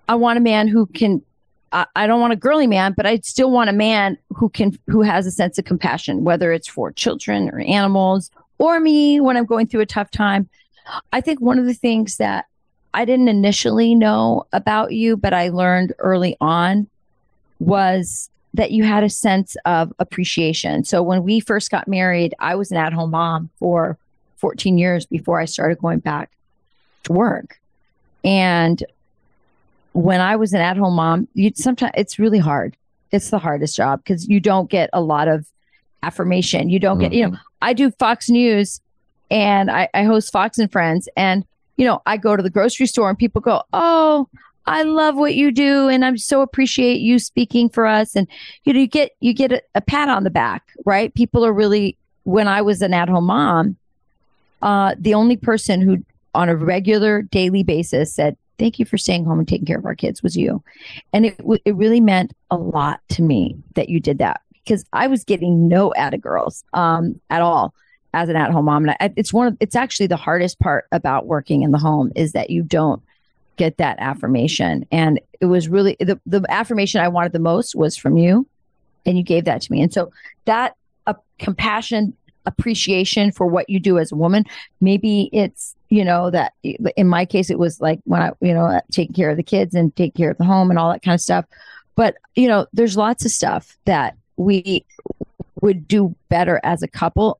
[0.09, 1.23] I want a man who can
[1.71, 4.77] I, I don't want a girly man, but I still want a man who can
[4.89, 9.37] who has a sense of compassion, whether it's for children or animals or me when
[9.37, 10.49] I'm going through a tough time.
[11.13, 12.47] I think one of the things that
[12.95, 16.89] I didn't initially know about you, but I learned early on
[17.59, 20.85] was that you had a sense of appreciation.
[20.85, 23.97] So when we first got married, I was an at-home mom for
[24.37, 26.31] 14 years before I started going back
[27.05, 27.59] to work.
[28.25, 28.85] And
[29.95, 32.77] when I was an at-home mom, you sometimes it's really hard.
[33.11, 35.47] It's the hardest job because you don't get a lot of
[36.03, 36.69] affirmation.
[36.69, 38.81] You don't get, you know, I do Fox News
[39.33, 41.45] and I, I host Fox and Friends, and
[41.79, 44.29] you know, I go to the grocery store and people go, "Oh,
[44.67, 48.29] I love what you do, and I'm so appreciate you speaking for us." And
[48.65, 51.13] you know, you get you get a, a pat on the back, right?
[51.15, 51.97] People are really.
[52.25, 53.77] When I was an at-home mom,
[54.63, 56.05] uh, the only person who,
[56.37, 59.87] on a regular daily basis, said, "Thank you for staying home and taking care of
[59.87, 60.63] our kids," was you,
[61.13, 65.07] and it it really meant a lot to me that you did that because I
[65.07, 67.75] was getting no at girls um, at all
[68.15, 68.85] as an at-home mom.
[68.89, 72.13] And I, it's one of it's actually the hardest part about working in the home
[72.15, 73.03] is that you don't
[73.57, 74.87] get that affirmation.
[74.91, 78.47] And it was really the the affirmation I wanted the most was from you,
[79.07, 79.83] and you gave that to me.
[79.83, 80.13] And so
[80.45, 82.15] that uh, compassion,
[82.47, 84.45] appreciation for what you do as a woman.
[84.81, 88.81] Maybe it's you know that in my case it was like when I you know
[88.91, 91.15] taking care of the kids and taking care of the home and all that kind
[91.15, 91.47] of stuff.
[91.95, 94.85] But you know, there's lots of stuff that we
[95.61, 97.39] would do better as a couple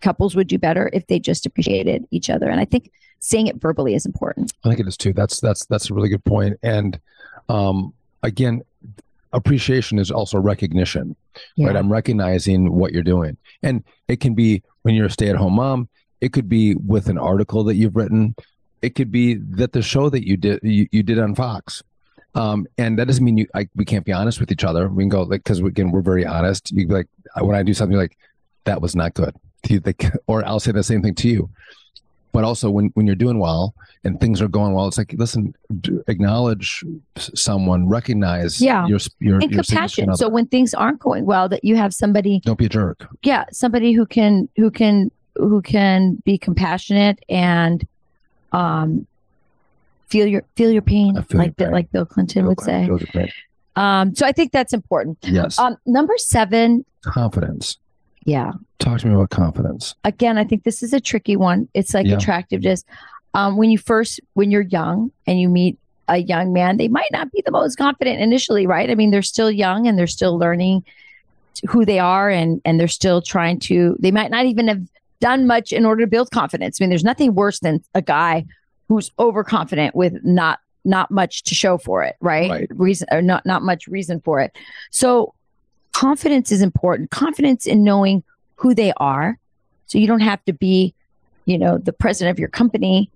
[0.00, 3.56] couples would do better if they just appreciated each other and i think saying it
[3.56, 5.12] verbally is important I think it is too.
[5.12, 6.58] That's that's that's a really good point.
[6.62, 6.98] And
[7.48, 8.62] um, again,
[9.32, 11.14] appreciation is also recognition,
[11.56, 11.76] right?
[11.76, 15.88] I'm recognizing what you're doing, and it can be when you're a stay-at-home mom.
[16.20, 18.34] It could be with an article that you've written.
[18.82, 21.82] It could be that the show that you did you, you did on Fox.
[22.36, 24.88] Um, and that doesn't mean you I, we can't be honest with each other.
[24.88, 26.70] We can go like because again we're very honest.
[26.70, 27.08] You be like
[27.40, 28.16] when I do something like
[28.64, 29.34] that was not good,
[29.68, 31.50] you think, or I'll say the same thing to you
[32.32, 35.54] but also when, when you're doing well and things are going well, it's like listen,
[36.06, 36.84] acknowledge
[37.16, 38.86] someone, recognize Yeah.
[38.86, 42.40] your your, and your compassion so when things aren't going well that you have somebody
[42.44, 43.06] Don't be a jerk.
[43.22, 47.86] yeah somebody who can who can who can be compassionate and
[48.52, 49.06] um
[50.08, 51.72] feel your feel your pain feel like your pain.
[51.72, 53.32] like bill clinton would Feel- say
[53.76, 57.78] um so i think that's important Yes, um number seven confidence.
[58.24, 59.94] yeah Talk to me about confidence.
[60.04, 61.66] again, I think this is a tricky one.
[61.72, 62.16] It's like Yeah.
[62.16, 62.84] attractiveness.
[63.32, 67.10] Um, when you first, when you're young and you meet a young man, they might
[67.10, 68.90] not be the most confident initially, right?
[68.90, 70.84] I mean, they're still young and they're still learning
[71.68, 73.96] who they are, and and they're still trying to.
[73.98, 74.82] They might not even have
[75.20, 76.78] done much in order to build confidence.
[76.78, 78.44] I mean, there's nothing worse than a guy
[78.88, 82.50] who's overconfident with not not much to show for it, right?
[82.50, 82.70] Right.
[82.74, 84.56] Reason or not not much reason for it.
[84.90, 85.34] So
[85.92, 87.10] confidence is important.
[87.10, 88.22] Confidence in knowing
[88.56, 89.38] who they are.
[89.86, 90.94] So you don't have to be,
[91.44, 93.10] you know, the president of your company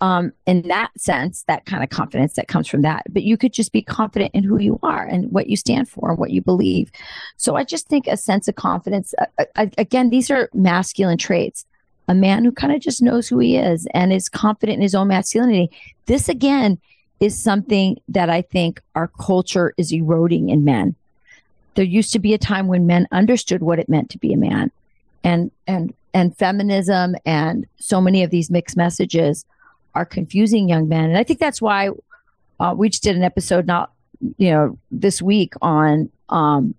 [0.00, 3.04] um, in that sense, that kind of confidence that comes from that.
[3.10, 6.10] But you could just be confident in who you are and what you stand for
[6.10, 6.90] and what you believe.
[7.36, 11.64] So I just think a sense of confidence, uh, uh, again, these are masculine traits.
[12.08, 14.94] A man who kind of just knows who he is and is confident in his
[14.94, 15.70] own masculinity.
[16.06, 16.78] This, again,
[17.18, 20.94] is something that I think our culture is eroding in men
[21.76, 24.36] there used to be a time when men understood what it meant to be a
[24.36, 24.72] man
[25.22, 29.44] and and and feminism and so many of these mixed messages
[29.94, 31.90] are confusing young men and i think that's why
[32.58, 33.92] uh, we just did an episode not
[34.38, 36.74] you know this week on um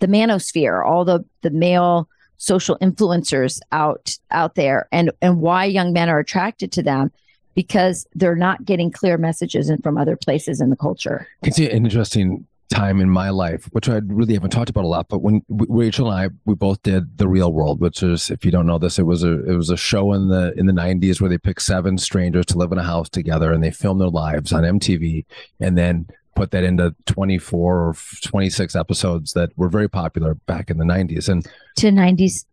[0.00, 2.08] the manosphere all the the male
[2.38, 7.12] social influencers out out there and and why young men are attracted to them
[7.54, 11.68] because they're not getting clear messages in, from other places in the culture can see
[11.68, 15.08] an interesting time in my life, which I really haven't talked about a lot.
[15.08, 18.50] But when Rachel and I, we both did the Real World, which is, if you
[18.50, 21.20] don't know this, it was a it was a show in the in the '90s
[21.20, 24.08] where they picked seven strangers to live in a house together, and they filmed their
[24.08, 25.24] lives on MTV,
[25.60, 26.06] and then
[26.38, 31.28] put that into 24 or 26 episodes that were very popular back in the 90s.
[31.28, 32.44] And to 90s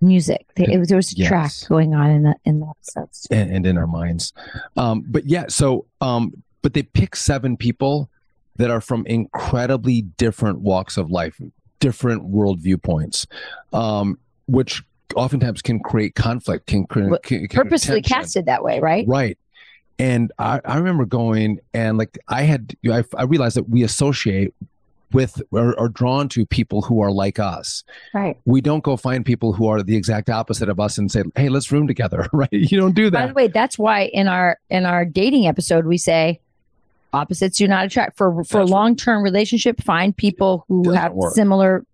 [0.00, 1.28] music They- it there was a Yes.
[1.28, 4.32] track going on in the in the episodes and, and in our minds.
[4.76, 6.32] Um, but yeah, so um,
[6.62, 8.08] but they pick seven people
[8.56, 11.40] that are from incredibly different walks of life,
[11.80, 13.26] different world viewpoints,
[13.72, 14.82] um, which
[15.16, 17.10] oftentimes can create conflict, can, can
[17.50, 18.02] Purposely tension.
[18.02, 19.06] casted that way, right?
[19.06, 19.38] Right.
[20.02, 24.52] And I, I remember going and like I had, I, I realized that we associate
[25.12, 27.84] with or are drawn to people who are like us.
[28.12, 28.36] Right.
[28.44, 31.48] We don't go find people who are the exact opposite of us and say, "Hey,
[31.50, 32.48] let's room together." Right?
[32.52, 33.20] You don't do that.
[33.20, 36.40] By the way, that's why in our in our dating episode we say
[37.12, 38.16] opposites do not attract.
[38.16, 41.34] For for a long term relationship, find people who Doesn't have work.
[41.34, 41.84] similar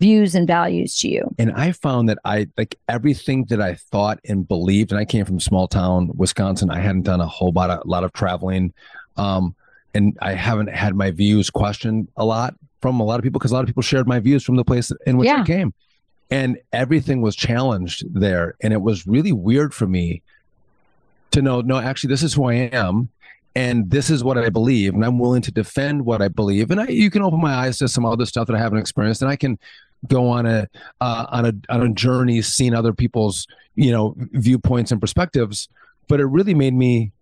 [0.00, 1.34] views and values to you.
[1.38, 4.92] And I found that I like everything that I thought and believed.
[4.92, 6.70] And I came from small town Wisconsin.
[6.70, 8.72] I hadn't done a whole lot of, lot of traveling,
[9.16, 9.54] um,
[9.94, 13.52] and I haven't had my views questioned a lot from a lot of people because
[13.52, 15.42] a lot of people shared my views from the place in which Yeah.
[15.42, 15.72] I came,
[16.30, 18.56] and everything was challenged there.
[18.60, 20.22] And it was really weird for me
[21.30, 23.08] to know, no, actually, this is who I am.
[23.56, 26.72] And this is what I believe, and I'm willing to defend what I believe.
[26.72, 29.22] And I, you can open my eyes to some other stuff that I haven't experienced,
[29.22, 29.58] and I can
[30.08, 30.68] go on a
[31.00, 33.46] uh, on a on a journey, seeing other people's
[33.76, 35.68] you know viewpoints and perspectives.
[36.08, 37.12] But it really made me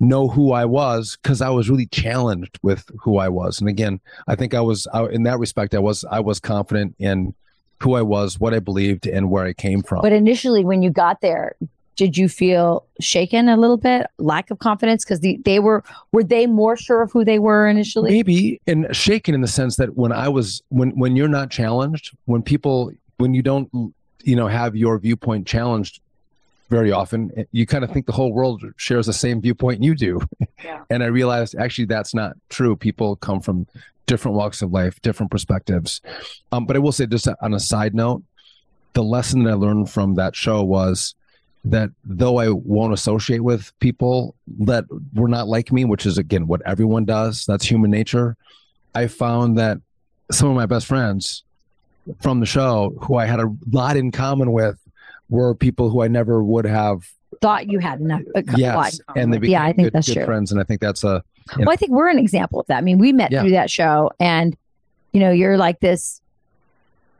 [0.00, 3.60] know who I was because I was really challenged with who I was.
[3.60, 6.94] And again, I think I was I, in that respect, I was I was confident
[6.98, 7.34] in
[7.82, 10.02] who I was, what I believed, and where I came from.
[10.02, 11.56] But initially, when you got there,
[12.00, 15.04] did you feel shaken a little bit, lack of confidence?
[15.04, 18.10] Because the, they were were they more sure of who they were initially?
[18.10, 22.16] maybe and shaken in the sense that when i was when when you're not challenged
[22.24, 23.68] when people when you don't
[24.24, 26.00] you know have your viewpoint challenged
[26.70, 29.94] very often eh, you kind of think the whole world shares the same viewpoint you
[29.94, 30.18] do
[30.64, 30.82] Yeah.
[30.90, 33.66] and i realized actually that's not true people come from
[34.06, 36.00] different walks of life different perspectives
[36.52, 38.22] um, but i will say just on a side note
[38.94, 41.14] the lesson that i learned from that show was
[41.64, 44.84] that though I won't associate with people that
[45.14, 48.36] were not like me, which is again what everyone does, that's human nature.
[48.94, 49.78] I found that
[50.30, 51.42] some of my best friends
[52.20, 54.78] from the show, who I had a lot in common with,
[55.28, 57.08] were people who I never would have.
[57.40, 58.22] Thought you had enough.
[58.34, 60.24] A, co- lot in Yes, and they became yeah, I think good, that's good true.
[60.24, 61.22] friends, and I think that's a
[61.58, 62.78] Well, I think we're an example of that.
[62.78, 63.42] I mean, we met Yeah.
[63.42, 64.56] through that show, and
[65.12, 66.20] you know, you're like this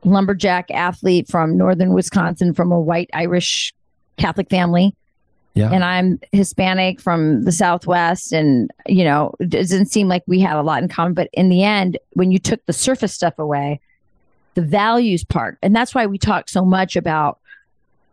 [0.04, 3.74] lumberjack athlete from northern Wisconsin from a white Irish
[4.20, 4.94] Catholic family.
[5.54, 5.70] Yeah.
[5.72, 8.32] And I'm Hispanic from the Southwest.
[8.32, 11.12] And, you know, it doesn't seem like we had a lot in common.
[11.12, 13.80] But in the end, when you took the surface stuff away,
[14.54, 17.40] the values part, and that's why we talk so much about,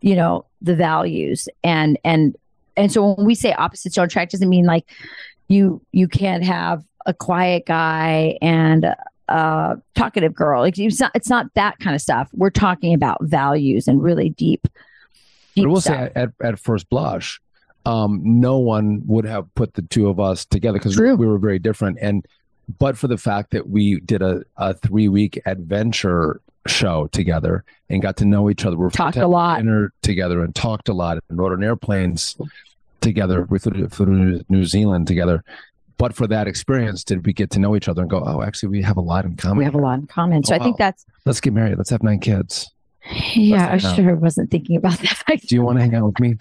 [0.02, 2.36] you know, the values and, and,
[2.76, 4.86] and so when we say opposites don't attract, doesn't mean like
[5.48, 8.94] you, you can't have a quiet guy and
[9.28, 10.62] a talkative girl.
[10.62, 12.30] Like it's not, it's not that kind of stuff.
[12.34, 14.68] We're talking about values and really deep,
[15.58, 15.96] But deep I will stuff.
[15.96, 17.42] say at, at first blush,
[17.86, 21.60] um, no one would have put the two of us together because we were very
[21.60, 21.98] different.
[22.02, 22.26] And
[22.80, 28.02] but for the fact that we did a, a three week adventure show together and
[28.02, 29.60] got to know each other, we Talked a lot.
[29.60, 32.36] dinner together and talked a lot and rode on airplanes
[33.00, 33.44] together.
[33.50, 35.44] We flew to, New Zealand together.
[35.98, 38.70] But for that experience, did we get to know each other and go, oh, actually,
[38.70, 39.58] we have a lot in common.
[39.60, 40.44] we have a lot in common.
[40.44, 41.78] So Oh, I think that's, Let's get married.
[41.78, 42.70] Let's have nine kids.
[43.34, 44.98] Yeah, I sure wasn't thinking about
[45.28, 45.42] that.
[45.48, 46.36] Do you want to hang out with me?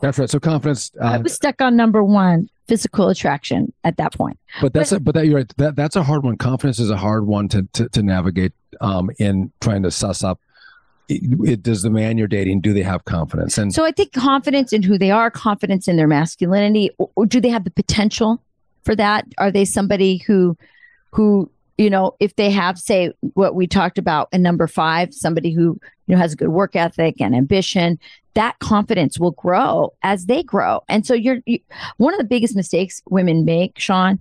[0.00, 0.28] That's right.
[0.30, 0.90] So confidence.
[1.02, 4.38] I Uh, was stuck on number one, physical attraction at that point.
[4.60, 5.52] but that's a, but that you're right.
[5.58, 6.36] That that's a hard one.
[6.38, 10.40] Confidence is a hard one to to, to navigate um, in trying to suss up.
[11.08, 13.58] It, it- does the man you're dating do they have confidence?
[13.58, 17.26] And So I think confidence in who they are, confidence in their masculinity, or, or
[17.26, 18.42] do they have the potential
[18.82, 19.24] for that?
[19.38, 20.56] Are they somebody who,
[21.12, 25.52] who you know, if they have, say, what we talked about in number five, somebody
[25.52, 27.98] who you know has a good work ethic and ambition,
[28.34, 30.82] that confidence will grow as they grow.
[30.88, 31.58] And so you're you,
[31.98, 34.20] one of the biggest mistakes women make, Sean,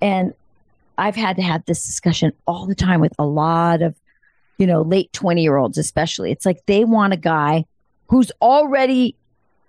[0.00, 0.32] and
[0.96, 3.96] I've had to have this discussion all the time with a lot of,
[4.58, 6.30] you know, late 20 year olds, especially.
[6.30, 7.64] It's like they want a guy
[8.08, 9.16] who's already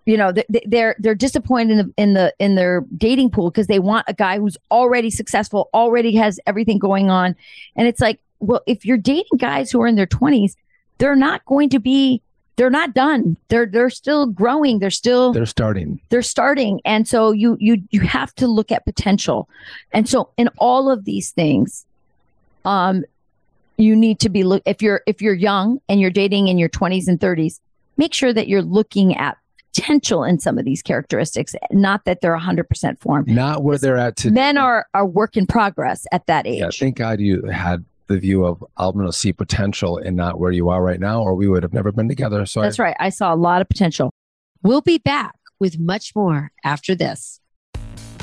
[0.05, 3.49] you know th- th- they're they're disappointed in the in the in their dating pool
[3.49, 7.35] because they want a guy who's already successful already has everything going on.
[7.75, 10.55] And it's like well if you're dating guys who are in their 20s
[10.97, 12.21] they're not going to be
[12.57, 13.35] they're not done.
[13.49, 14.79] They're they're still growing.
[14.79, 15.99] They're still they're starting.
[16.09, 16.79] they're starting.
[16.85, 19.49] And so you you you have to look at potential.
[19.91, 21.85] And so in all of these things
[22.63, 23.03] um
[23.77, 26.69] you need to be look if you're if you're young and you're dating in your
[26.69, 27.59] 20s and 30s
[27.97, 29.37] make sure that you're looking at
[29.75, 34.15] potential in some of these characteristics not that they're 100% formed Not where they're at
[34.15, 34.33] today.
[34.33, 38.17] men are are work in progress at that age Yeah, thank God you had the
[38.19, 41.33] view of I'm going to see potential and not where you are right now, or
[41.33, 42.45] we would have never been together.
[42.45, 44.11] So that's I, right i saw a lot of potential
[44.65, 47.39] We'll be back with much more after this.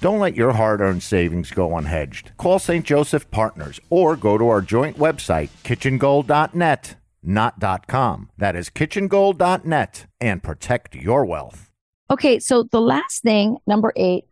[0.00, 2.34] Don't let your hard earned savings go unhedged.
[2.38, 2.86] Call St.
[2.86, 8.30] Joseph Partners or go to our joint website, kitchengold.net, not .com.
[8.38, 11.70] That is kitchengold.net and protect your wealth.
[12.10, 14.24] Okay, so the last thing, number eight,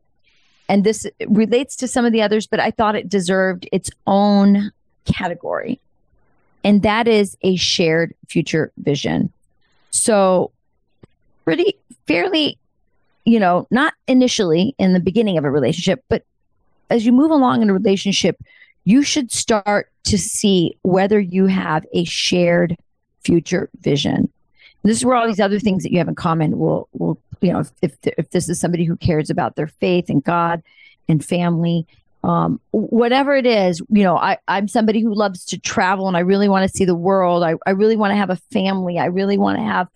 [0.70, 4.72] and this relates to some of the others, but I thought it deserved its own
[5.04, 5.80] category,
[6.64, 9.32] and that is a shared future vision.
[9.90, 10.50] So,
[11.44, 12.58] pretty fairly
[13.28, 16.24] you know, not initially in the beginning of a relationship, but
[16.88, 18.42] as you move along in a relationship,
[18.84, 22.74] you should start to see whether you have a shared
[23.20, 24.14] future vision.
[24.14, 24.30] And
[24.90, 27.52] this is where all these other things that you have in common will, will you
[27.52, 30.62] know, if, if this is somebody who cares about their faith and God
[31.06, 31.86] and family,
[32.24, 36.20] um, whatever it is, you know, I, I'm somebody who loves to travel and I
[36.20, 37.42] really want to see the world.
[37.42, 38.98] I, I really want to have a family.
[38.98, 39.88] I really want to have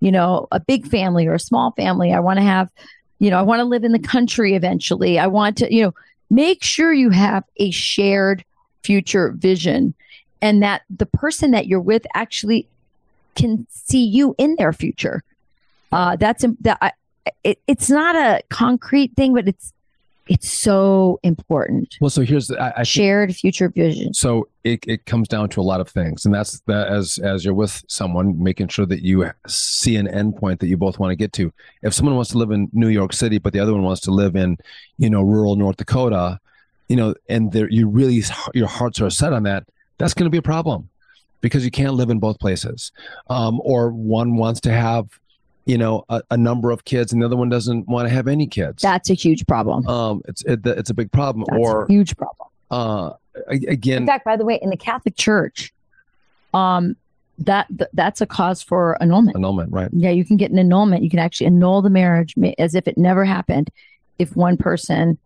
[0.00, 2.12] you know, a big family or a small family.
[2.12, 2.70] I want to have,
[3.18, 5.18] you know, I want to live in the country eventually.
[5.18, 5.94] I want to, you know,
[6.30, 8.44] make sure you have a shared
[8.82, 9.94] future vision
[10.40, 12.68] and that the person that you're with actually
[13.34, 15.22] can see you in their future.
[15.90, 16.94] Uh, that's that.
[17.44, 19.72] It, it's not a concrete thing, but it's
[20.28, 21.96] it's so important.
[22.00, 24.14] Well, so here's the, I, I shared future vision.
[24.14, 27.44] So it, it comes down to a lot of things, and that's that as as
[27.44, 31.16] you're with someone, making sure that you see an endpoint that you both want to
[31.16, 31.52] get to.
[31.82, 34.10] If someone wants to live in New York City, but the other one wants to
[34.10, 34.58] live in,
[34.98, 36.38] you know, rural North Dakota,
[36.88, 38.22] you know, and there you really
[38.54, 39.64] your hearts are set on that,
[39.98, 40.88] that's going to be a problem
[41.40, 42.92] because you can't live in both places.
[43.30, 45.08] Um, or one wants to have
[45.68, 48.26] you know a, a, number of kids and the other one doesn't want to have
[48.26, 48.82] any kids.
[48.82, 49.86] That's a huge problem.
[49.86, 52.48] Um it's it, it's a big problem that's or a huge problem.
[52.70, 53.12] uh
[53.46, 55.72] again in fact by the way in the catholic church
[56.54, 56.96] um
[57.38, 59.36] that th- that's a cause for annulment.
[59.36, 59.90] Annulment right.
[59.92, 61.04] Yeah you can get an annulment.
[61.04, 63.70] You can actually annul the marriage as if it never happened.
[64.18, 65.18] If one person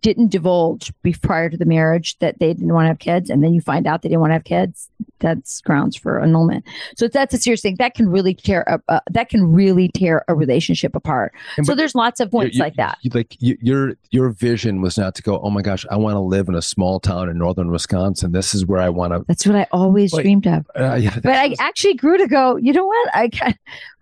[0.00, 3.54] didn't divulge prior to the marriage that they didn't want to have kids and then
[3.54, 6.64] you find out they didn't want to have kids that's grounds for annulment.
[6.96, 10.24] So that's a serious thing that can really tear a, uh, that can really tear
[10.28, 11.32] a relationship apart.
[11.56, 12.98] And so there's lots of points you, like that.
[13.00, 16.14] you, like you, your your vision was not to go oh my gosh i want
[16.14, 18.32] to live in a small town in northern wisconsin.
[18.32, 20.66] This is where i want to that's what i always dreamed of.
[20.78, 23.14] uh, yeah, but i actually grew to go you know what?
[23.14, 23.54] I can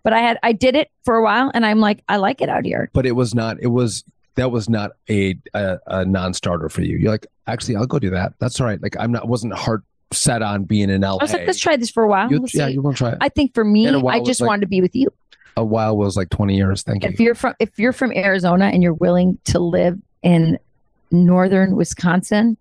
[0.03, 2.49] but i had i did it for a while and i'm like i like it
[2.49, 2.91] out here.
[2.93, 4.05] But it was not it was
[4.37, 6.97] that was not a, a, a non-starter for you.
[6.97, 8.35] You're like, actually, I'll go do that.
[8.39, 8.82] That's all right.
[8.82, 9.82] Like I'm not wasn't hard
[10.12, 11.16] set on being in LA.
[11.16, 12.30] I was like, let's try this for a while.
[12.30, 13.18] You, yeah, you want to try it.
[13.20, 15.12] I think for me, I just like, wanted to be with you.
[15.57, 16.82] A while was like 20 years.
[16.82, 17.11] Thank you.
[17.11, 20.59] If you're from if you're from Arizona and you're willing to live in
[21.11, 22.57] northern Wisconsin,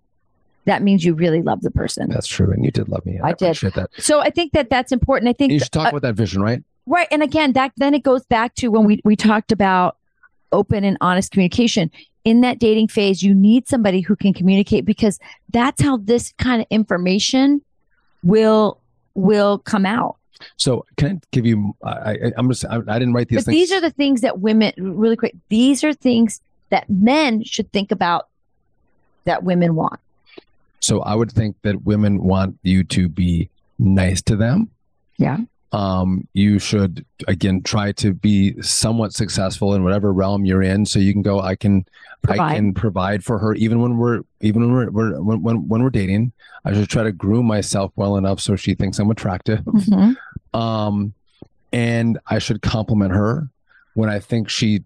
[0.64, 2.08] that means you really love the person.
[2.08, 3.18] That's true, and you did love me.
[3.18, 3.56] I, I did.
[3.56, 3.90] That.
[3.98, 5.28] So I think that that's important.
[5.28, 6.62] I think you should talk uh, about that vision, right?
[6.86, 9.96] Right, and again, that then it goes back to when we we talked about
[10.54, 11.90] open and honest communication
[12.24, 15.18] in that dating phase, you need somebody who can communicate because
[15.50, 17.60] that's how this kind of information
[18.22, 18.80] will
[19.14, 20.16] will come out.
[20.56, 21.76] So, can I give you?
[21.84, 22.64] I, am just.
[22.64, 23.44] I, I, didn't write these.
[23.44, 23.68] But things.
[23.68, 25.34] these are the things that women really quick.
[25.48, 26.40] These are things
[26.70, 28.28] that men should think about
[29.24, 30.00] that women want.
[30.80, 33.48] So, I would think that women want you to be
[33.78, 34.70] nice to them.
[35.18, 35.38] Yeah
[35.74, 41.00] um, you should again try to be somewhat successful in whatever realm you're in so
[41.00, 41.84] you can go i can
[42.22, 42.52] provide.
[42.52, 45.82] i can provide for her even when we're even when we're, we're when, when, when
[45.82, 46.32] we're dating.
[46.64, 49.60] I should try to groom myself well enough so she thinks i'm attractive.
[49.60, 50.58] Mm-hmm.
[50.58, 51.12] um,
[51.72, 53.48] and i should compliment her
[53.94, 54.84] when i think she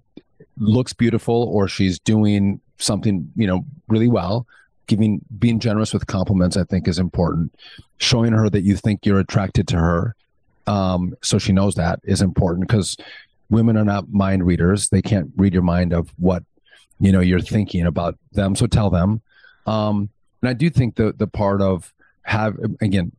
[0.57, 4.47] looks beautiful or she's doing something you know really well.
[4.86, 7.55] Giving being generous with compliments i think is important.
[7.99, 10.14] Showing her that you think you're attracted to her
[10.68, 12.96] um, so she knows that is important because
[13.48, 14.90] women are not mind readers.
[14.90, 16.44] They can't read your mind of what
[17.00, 18.54] you know you're thinking about them.
[18.54, 19.22] So tell them.
[19.66, 20.10] Um,
[20.42, 21.92] and I do think the the part of
[22.22, 23.12] have again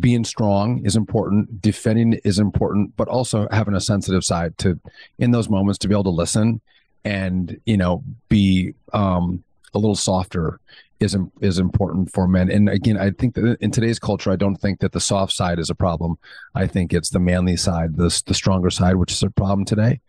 [0.00, 4.80] being strong is important, defending is important, but also having a sensitive side to
[5.18, 6.60] in those moments to be able to listen
[7.04, 9.44] and you know be um,
[9.74, 10.58] a little softer
[11.04, 12.50] is is important for men.
[12.50, 15.58] And again, I think that in today's culture, I don't think that the soft side
[15.58, 16.18] is a problem.
[16.54, 20.00] I think it's the manly side, the the stronger side, which is a problem today.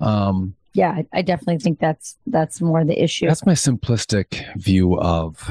[0.00, 3.26] Um, yeah, I, I definitely think that's that's more the issue.
[3.26, 5.50] That's my simplistic view of.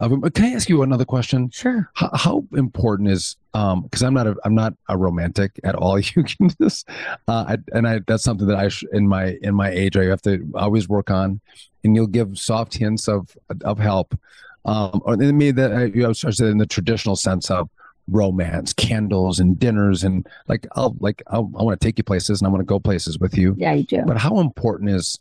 [0.00, 1.50] Of can I ask you another question?
[1.50, 1.90] Sure.
[1.94, 5.98] How, how important is um because I'm not a I'm not a romantic at all.
[6.16, 6.88] You can just
[7.26, 10.04] uh, I, and I that's something that I sh- in my in my age I
[10.04, 11.40] have to always work on,
[11.84, 14.18] and you'll give soft hints of of help.
[14.64, 16.12] Um, or maybe that I, you know,
[16.46, 17.70] in the traditional sense of
[18.10, 22.40] romance, candles and dinners, and like I'll like I'll, I want to take you places
[22.40, 23.54] and I want to go places with you.
[23.58, 24.02] Yeah, you do.
[24.06, 25.18] But how important is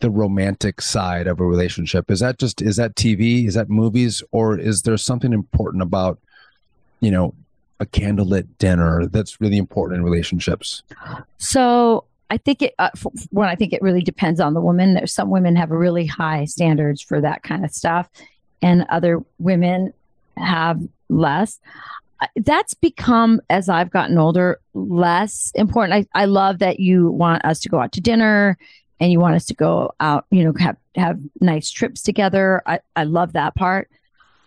[0.00, 2.10] the romantic side of a relationship?
[2.10, 3.46] Is that just is that TV?
[3.46, 4.22] Is that movies?
[4.30, 6.18] Or is there something important about
[7.00, 7.34] you know
[7.80, 10.82] a candlelit dinner that's really important in relationships?
[11.38, 12.74] So I think it.
[12.78, 12.90] Uh,
[13.30, 14.94] when I think it really depends on the woman.
[14.94, 18.08] There's some women have really high standards for that kind of stuff,
[18.62, 19.92] and other women
[20.36, 21.60] have less
[22.36, 26.08] that's become as I've gotten older less important.
[26.14, 28.58] I, I love that you want us to go out to dinner
[29.00, 32.62] and you want us to go out, you know, have have nice trips together.
[32.66, 33.90] I, I love that part.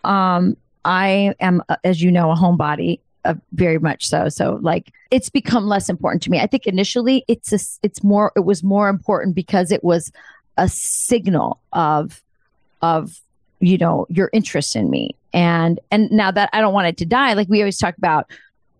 [0.04, 4.28] Um, I am, uh, as you know, a homebody, uh, very much so.
[4.28, 6.40] So, like, it's become less important to me.
[6.40, 10.10] I think initially, it's a, it's more, it was more important because it was
[10.56, 12.22] a signal of,
[12.82, 13.20] of,
[13.60, 17.06] you know, your interest in me and and now that I don't want it to
[17.06, 18.30] die, like we always talk about,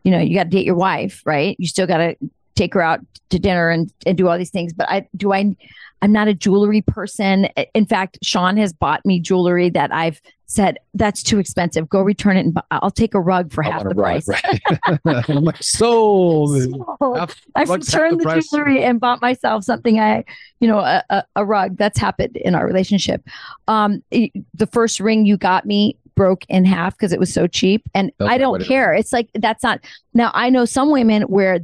[0.02, 1.56] you know, you got to date your wife, right?
[1.58, 2.16] You still got to
[2.60, 3.00] take her out
[3.30, 4.72] to dinner and and do all these things.
[4.72, 5.56] But I do I
[6.02, 7.46] I'm not a jewelry person.
[7.74, 11.88] In fact, Sean has bought me jewelry that I've said that's too expensive.
[11.88, 14.28] Go return it, and I'll take a rug for half the rug, price.
[14.28, 14.60] Right.
[15.28, 16.58] I'm like, sold.
[16.98, 17.34] Sold.
[17.54, 20.00] I've returned the, the jewelry and bought myself something.
[20.00, 20.24] I,
[20.58, 21.76] you know, a, a, a rug.
[21.76, 23.22] That's happened in our relationship.
[23.68, 27.88] Um, the first ring you got me broke in half because it was so cheap.
[27.94, 28.92] And I don't care.
[28.92, 29.80] It's like that's not
[30.12, 31.60] now I know some women where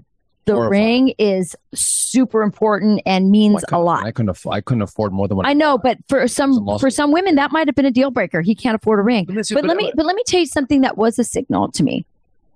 [0.46, 1.04] the Horrifying.
[1.06, 4.06] ring is super important and means well, a lot.
[4.06, 5.46] I couldn't aff- I couldn't afford more than one.
[5.46, 8.40] I know, but for some for some women that might have been a deal breaker.
[8.40, 9.24] He can't afford a ring.
[9.26, 11.82] But, but let me but let me tell you something that was a signal to
[11.82, 12.06] me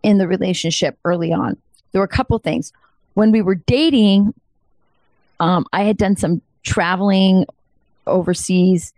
[0.02, 1.56] in the relationship early on.
[1.92, 2.72] There were a couple things.
[3.14, 4.34] When we were dating,
[5.40, 7.44] um, I had done some traveling
[8.06, 8.92] overseas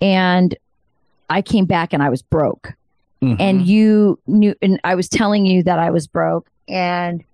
[0.00, 0.56] and
[1.28, 2.72] I came back and I was broke.
[3.22, 3.40] Mm-hmm.
[3.40, 6.48] And you knew, and I was telling you that I was broke.
[6.68, 7.24] And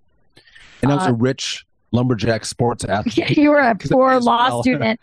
[0.85, 3.37] and I was uh, a rich lumberjack sports athlete.
[3.37, 4.61] you were a poor law well.
[4.61, 4.99] student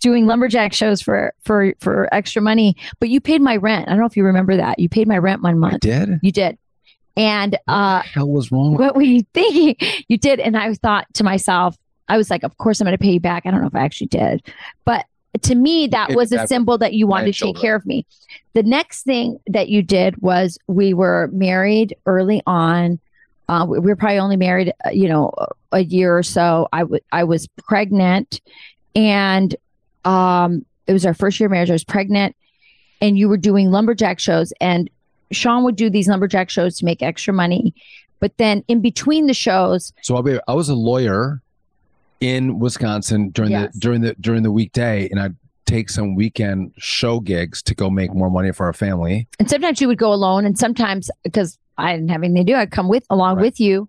[0.00, 3.88] doing lumberjack shows for for for extra money, but you paid my rent.
[3.88, 4.78] I don't know if you remember that.
[4.78, 5.74] You paid my rent one month.
[5.74, 6.20] I did.
[6.22, 6.58] You did.
[7.16, 8.74] And what uh, hell was wrong?
[8.74, 9.76] What were you thinking?
[10.08, 11.76] You did, and I thought to myself,
[12.08, 13.44] I was like, of course I'm going to pay you back.
[13.44, 14.42] I don't know if I actually did,
[14.86, 15.04] but
[15.42, 18.06] to me, that was a symbol that you wanted to take care of me.
[18.54, 22.98] The next thing that you did was we were married early on.
[23.48, 25.32] Uh, we were probably only married, uh, you know,
[25.72, 26.68] a year or so.
[26.72, 28.40] I, w- I was pregnant
[28.94, 29.54] and
[30.04, 31.70] um, it was our first year of marriage.
[31.70, 32.36] I was pregnant
[33.00, 34.90] and you were doing lumberjack shows and
[35.30, 37.74] Sean would do these lumberjack shows to make extra money.
[38.20, 41.40] But then in between the shows, so I'll be, I was a lawyer
[42.20, 43.72] in Wisconsin during yes.
[43.72, 45.36] the during the during the weekday, and I'd
[45.66, 49.28] take some weekend show gigs to go make more money for our family.
[49.38, 52.56] And sometimes you would go alone, and sometimes because I didn't have anything to do,
[52.56, 53.42] I'd come with along right.
[53.42, 53.88] with you.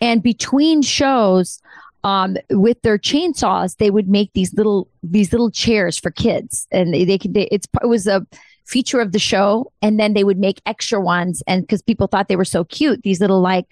[0.00, 1.60] And between shows,
[2.04, 6.92] um, with their chainsaws, they would make these little these little chairs for kids, and
[6.92, 7.34] they, they could.
[7.34, 8.26] They, it's it was a
[8.64, 12.26] feature of the show, and then they would make extra ones, and because people thought
[12.26, 13.66] they were so cute, these little like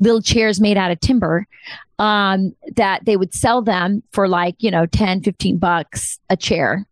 [0.00, 1.46] little chairs made out of timber
[1.98, 6.86] um, that they would sell them for like you know 10 15 bucks a chair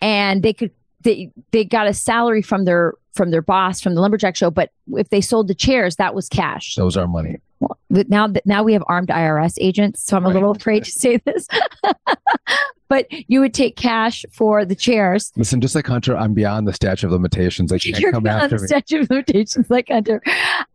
[0.00, 0.72] and they could
[1.02, 4.70] they they got a salary from their from their boss from the lumberjack show but
[4.94, 8.62] if they sold the chairs that was cash those are money well, now that now
[8.62, 10.30] we have armed irs agents so i'm right.
[10.30, 11.46] a little afraid to say this
[12.92, 15.32] but you would take cash for the chairs.
[15.34, 17.70] Listen, just like Hunter, I'm beyond the statute of limitations.
[17.70, 20.20] Like can't You're come beyond after the statute of limitations, like Hunter.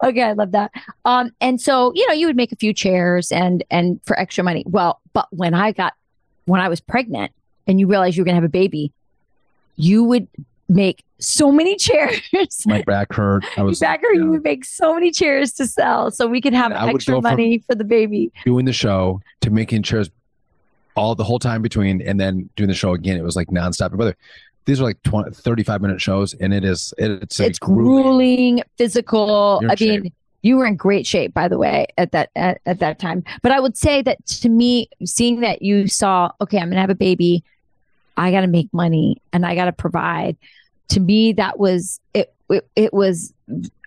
[0.04, 0.72] Okay, I love that.
[1.06, 4.44] Um, and so you know, you would make a few chairs and and for extra
[4.44, 4.64] money.
[4.66, 5.94] Well, but when I got
[6.46, 7.34] when I was pregnant
[7.68, 8.92] and you realized you were gonna have a baby,
[9.76, 10.28] you would
[10.70, 12.22] make so many chairs.
[12.65, 13.45] My back hurt.
[13.57, 14.15] I was back hurt.
[14.15, 14.24] Yeah.
[14.24, 17.76] You would make so many chairs to sell, so we could have extra money for
[17.76, 18.32] the baby.
[18.45, 20.09] Doing the show to making chairs
[20.95, 23.91] all the whole time between and then doing the show again it was like nonstop
[23.91, 24.18] brother
[24.65, 28.63] these are like 20 35 minute shows and it is it, it's it's grueling, grueling
[28.80, 30.11] physical i mean
[30.41, 33.24] You were in great shape, by the way, at that at, at that time.
[33.41, 36.91] But I would say that to me, seeing that you saw, okay, I'm gonna have
[36.91, 37.43] a baby,
[38.18, 40.36] I got to make money and I got to provide.
[40.89, 42.34] To me, that was it.
[42.49, 43.34] It, it was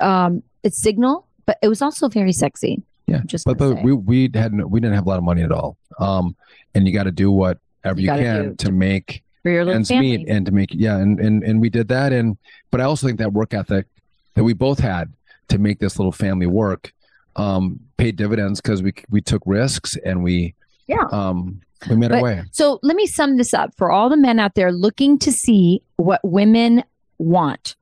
[0.00, 2.82] um, it's signal, but it was also very sexy.
[3.06, 5.42] Yeah, just but but we we had no, we didn't have a lot of money
[5.42, 5.76] at all.
[5.98, 6.36] Um,
[6.74, 9.88] and you got to do whatever You you, can to to- make for your ends
[9.88, 10.18] family.
[10.18, 12.36] meet and to make yeah and, and and we did that and
[12.70, 13.86] but i also think that work ethic
[14.34, 15.10] that we both had
[15.48, 16.92] to make this little family work
[17.36, 20.54] um paid dividends because we we took risks and we
[20.88, 21.04] Yeah.
[21.10, 24.16] um we made our But- way So let me sum this up for all the
[24.16, 26.84] men out there looking to see what women
[27.18, 27.76] want.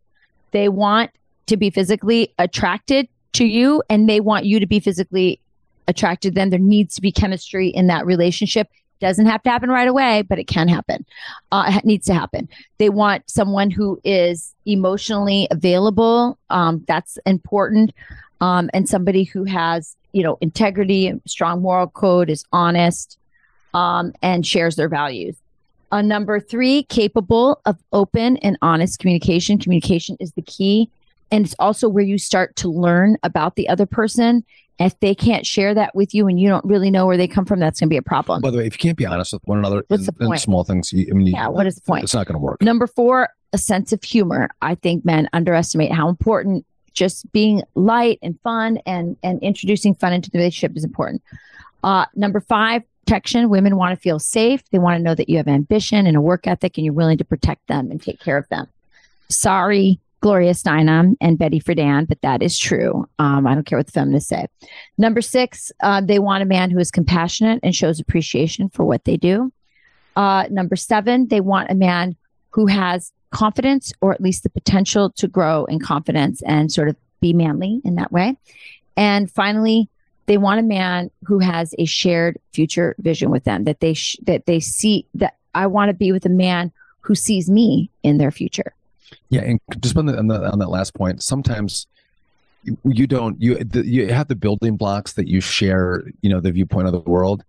[0.53, 1.11] They want
[1.47, 5.41] to be physically attracted to you and they want you to be physically
[5.87, 6.51] attracted to them.
[6.51, 8.69] There needs to be chemistry in that relationship.
[9.01, 11.07] Doesn't have to happen right away, but it can happen.
[11.53, 12.49] Uh, it needs to happen.
[12.79, 16.37] They want someone who is emotionally available.
[16.51, 17.93] Um, that's important.
[18.41, 23.19] Um, and somebody who has, you know, integrity, strong moral code, is honest,
[23.75, 25.37] um, and shares their values.
[25.91, 29.59] Uh, number three, capable of open and honest communication.
[29.59, 30.91] Communication is the key.
[31.31, 34.45] And it's also where you start to learn about the other person.
[34.79, 37.45] If they can't share that with you and you don't really know where they come
[37.45, 38.41] from, that's going to be a problem.
[38.43, 40.27] by the way if you can't be honest with one another What's in, the in
[40.29, 40.41] point?
[40.41, 42.05] small things you, i mean you- Yeah, what is the point?
[42.05, 44.51] it's not going to work Number four, a sense of humor.
[44.63, 50.13] I think men underestimate how important just being light and fun and and introducing fun
[50.13, 51.23] into the relationship is important.
[51.83, 53.49] Uh, number five, protection.
[53.49, 54.63] Women want to feel safe.
[54.71, 57.17] They want to know that you have ambition and a work ethic and you're willing
[57.19, 58.67] to protect them and take care of them.
[59.31, 63.09] Sorry, Gloria Steinem and Betty Friedan, but that is true.
[63.19, 64.47] Um, I don't care what the feminists say.
[64.99, 69.05] Number six, uh, they want a man who is compassionate and shows appreciation for what
[69.05, 69.53] they do.
[70.15, 72.15] Uh, number seven, they want a man
[72.51, 76.97] who has confidence or at least the potential to grow in confidence and sort of
[77.21, 78.37] be manly in that way.
[78.99, 79.89] And finally,
[80.29, 84.19] they want a man who has a shared future vision with them that they sh-
[84.25, 86.71] that they see that I want to be with a man
[87.01, 88.75] who sees me in their future.
[89.31, 91.87] Yeah, and just on, the, on, the, on that last point, sometimes
[92.85, 96.53] you, don't you the, you have the building blocks that you share, you know, the
[96.53, 97.43] viewpoint of the world,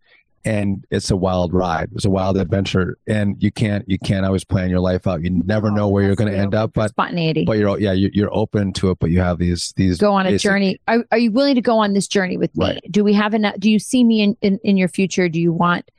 [0.46, 1.90] and it's a wild ride.
[1.96, 5.22] It's a wild adventure, and you can't you can't always plan your life out.
[5.24, 7.46] You never know where you're going to end up, but Spontaneity.
[7.46, 9.00] but you're yeah you're, you're open to it.
[9.00, 10.80] But you have these these go on a basic- journey.
[10.88, 12.66] Are, are you willing to go on this journey with me?
[12.66, 12.82] Right.
[12.92, 13.56] Do we have enough?
[13.60, 15.30] Do you see me in, in, in your future?
[15.30, 15.90] Do you want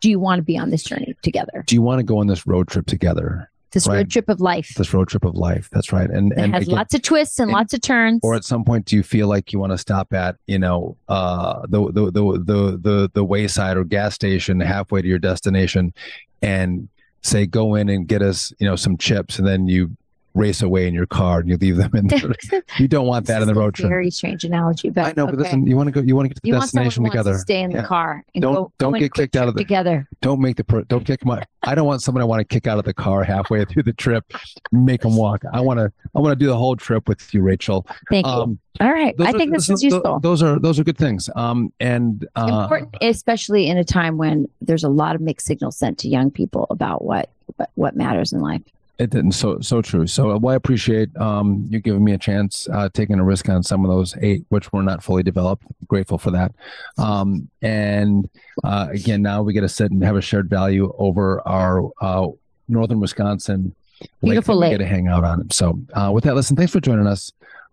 [0.00, 1.64] do you want to be on this journey together?
[1.66, 3.50] Do you want to go on this road trip together?
[3.74, 3.96] This Right.
[3.96, 4.72] road trip of life.
[4.76, 5.68] This road trip of life.
[5.72, 6.08] That's right.
[6.08, 8.20] And It and has again, lots of twists and and- lots of turns.
[8.22, 10.96] or at some point do you feel like you want to stop at you know
[11.08, 15.92] uh the the the the the, the wayside or gas station halfway to your destination
[16.40, 16.88] and
[17.22, 19.90] say go in and get us you know some chips and then you
[20.34, 22.20] race away in your car and you leave them in there.
[22.78, 25.36] you don't want that in the road trip Very strange analogy, but i know but
[25.36, 27.18] listen you want to go you want to get to the you destination wants to
[27.22, 27.84] together stay in the Yeah.
[27.86, 30.08] car and Don't- go, don't go get kicked out of the- together.
[30.22, 32.66] don't make the per- don't kick my i don't want someone i want to kick
[32.66, 34.24] out of the car halfway through the trip
[34.72, 37.40] make them walk i want to i want to do the whole trip with you
[37.42, 38.32] rachel Thank you.
[38.32, 40.18] um All right, I are- think this those is useful.
[40.20, 44.48] those are those are good things um and uh Important, especially in a time when
[44.60, 47.30] there's a lot of mixed signals sent to young people about what,
[47.74, 48.62] what matters in life.
[48.98, 49.32] It didn't.
[49.32, 50.06] So so true.
[50.06, 53.62] So well, I appreciate um, you giving me a chance, uh, taking a risk on
[53.62, 55.64] some of those eight, which were not fully developed.
[55.88, 56.54] Grateful for that.
[56.96, 58.28] Um, and
[58.62, 62.28] uh, again, now we get to sit and have a shared value over our uh,
[62.68, 63.74] northern Wisconsin
[64.22, 64.72] Beautiful we lake.
[64.72, 65.52] get to hang out on it.
[65.52, 66.56] So uh, with that, listen.
[66.56, 67.32] Thanks for joining us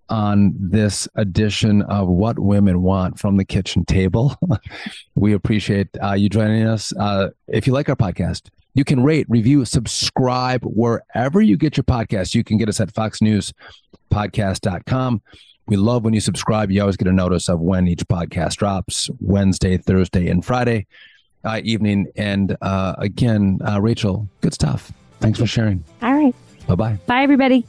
[0.10, 4.36] on this edition of What Women Want from the Kitchen Table.
[5.16, 6.94] we appreciate uh, you joining us.
[6.98, 11.84] Uh, if you like our podcast, you can rate, review, subscribe wherever you get your
[11.84, 12.34] podcast.
[12.36, 15.22] You can get us at foxnewspodcast.com.
[15.68, 16.72] We love when you subscribe.
[16.72, 20.88] You always get a notice of when each podcast drops Wednesday, Thursday, and Friday
[21.44, 22.08] uh, evening.
[22.16, 24.92] And uh, again, uh, Rachel, good stuff.
[25.20, 25.84] Thanks for sharing.
[26.02, 26.36] All right.
[26.68, 27.00] Bye bye.
[27.06, 27.66] Bye, everybody.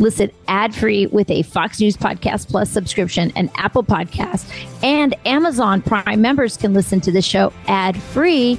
[0.00, 4.50] Listen ad free with a Fox News Podcast Plus subscription and Apple Podcast.
[4.82, 8.58] And Amazon Prime members can listen to the show ad free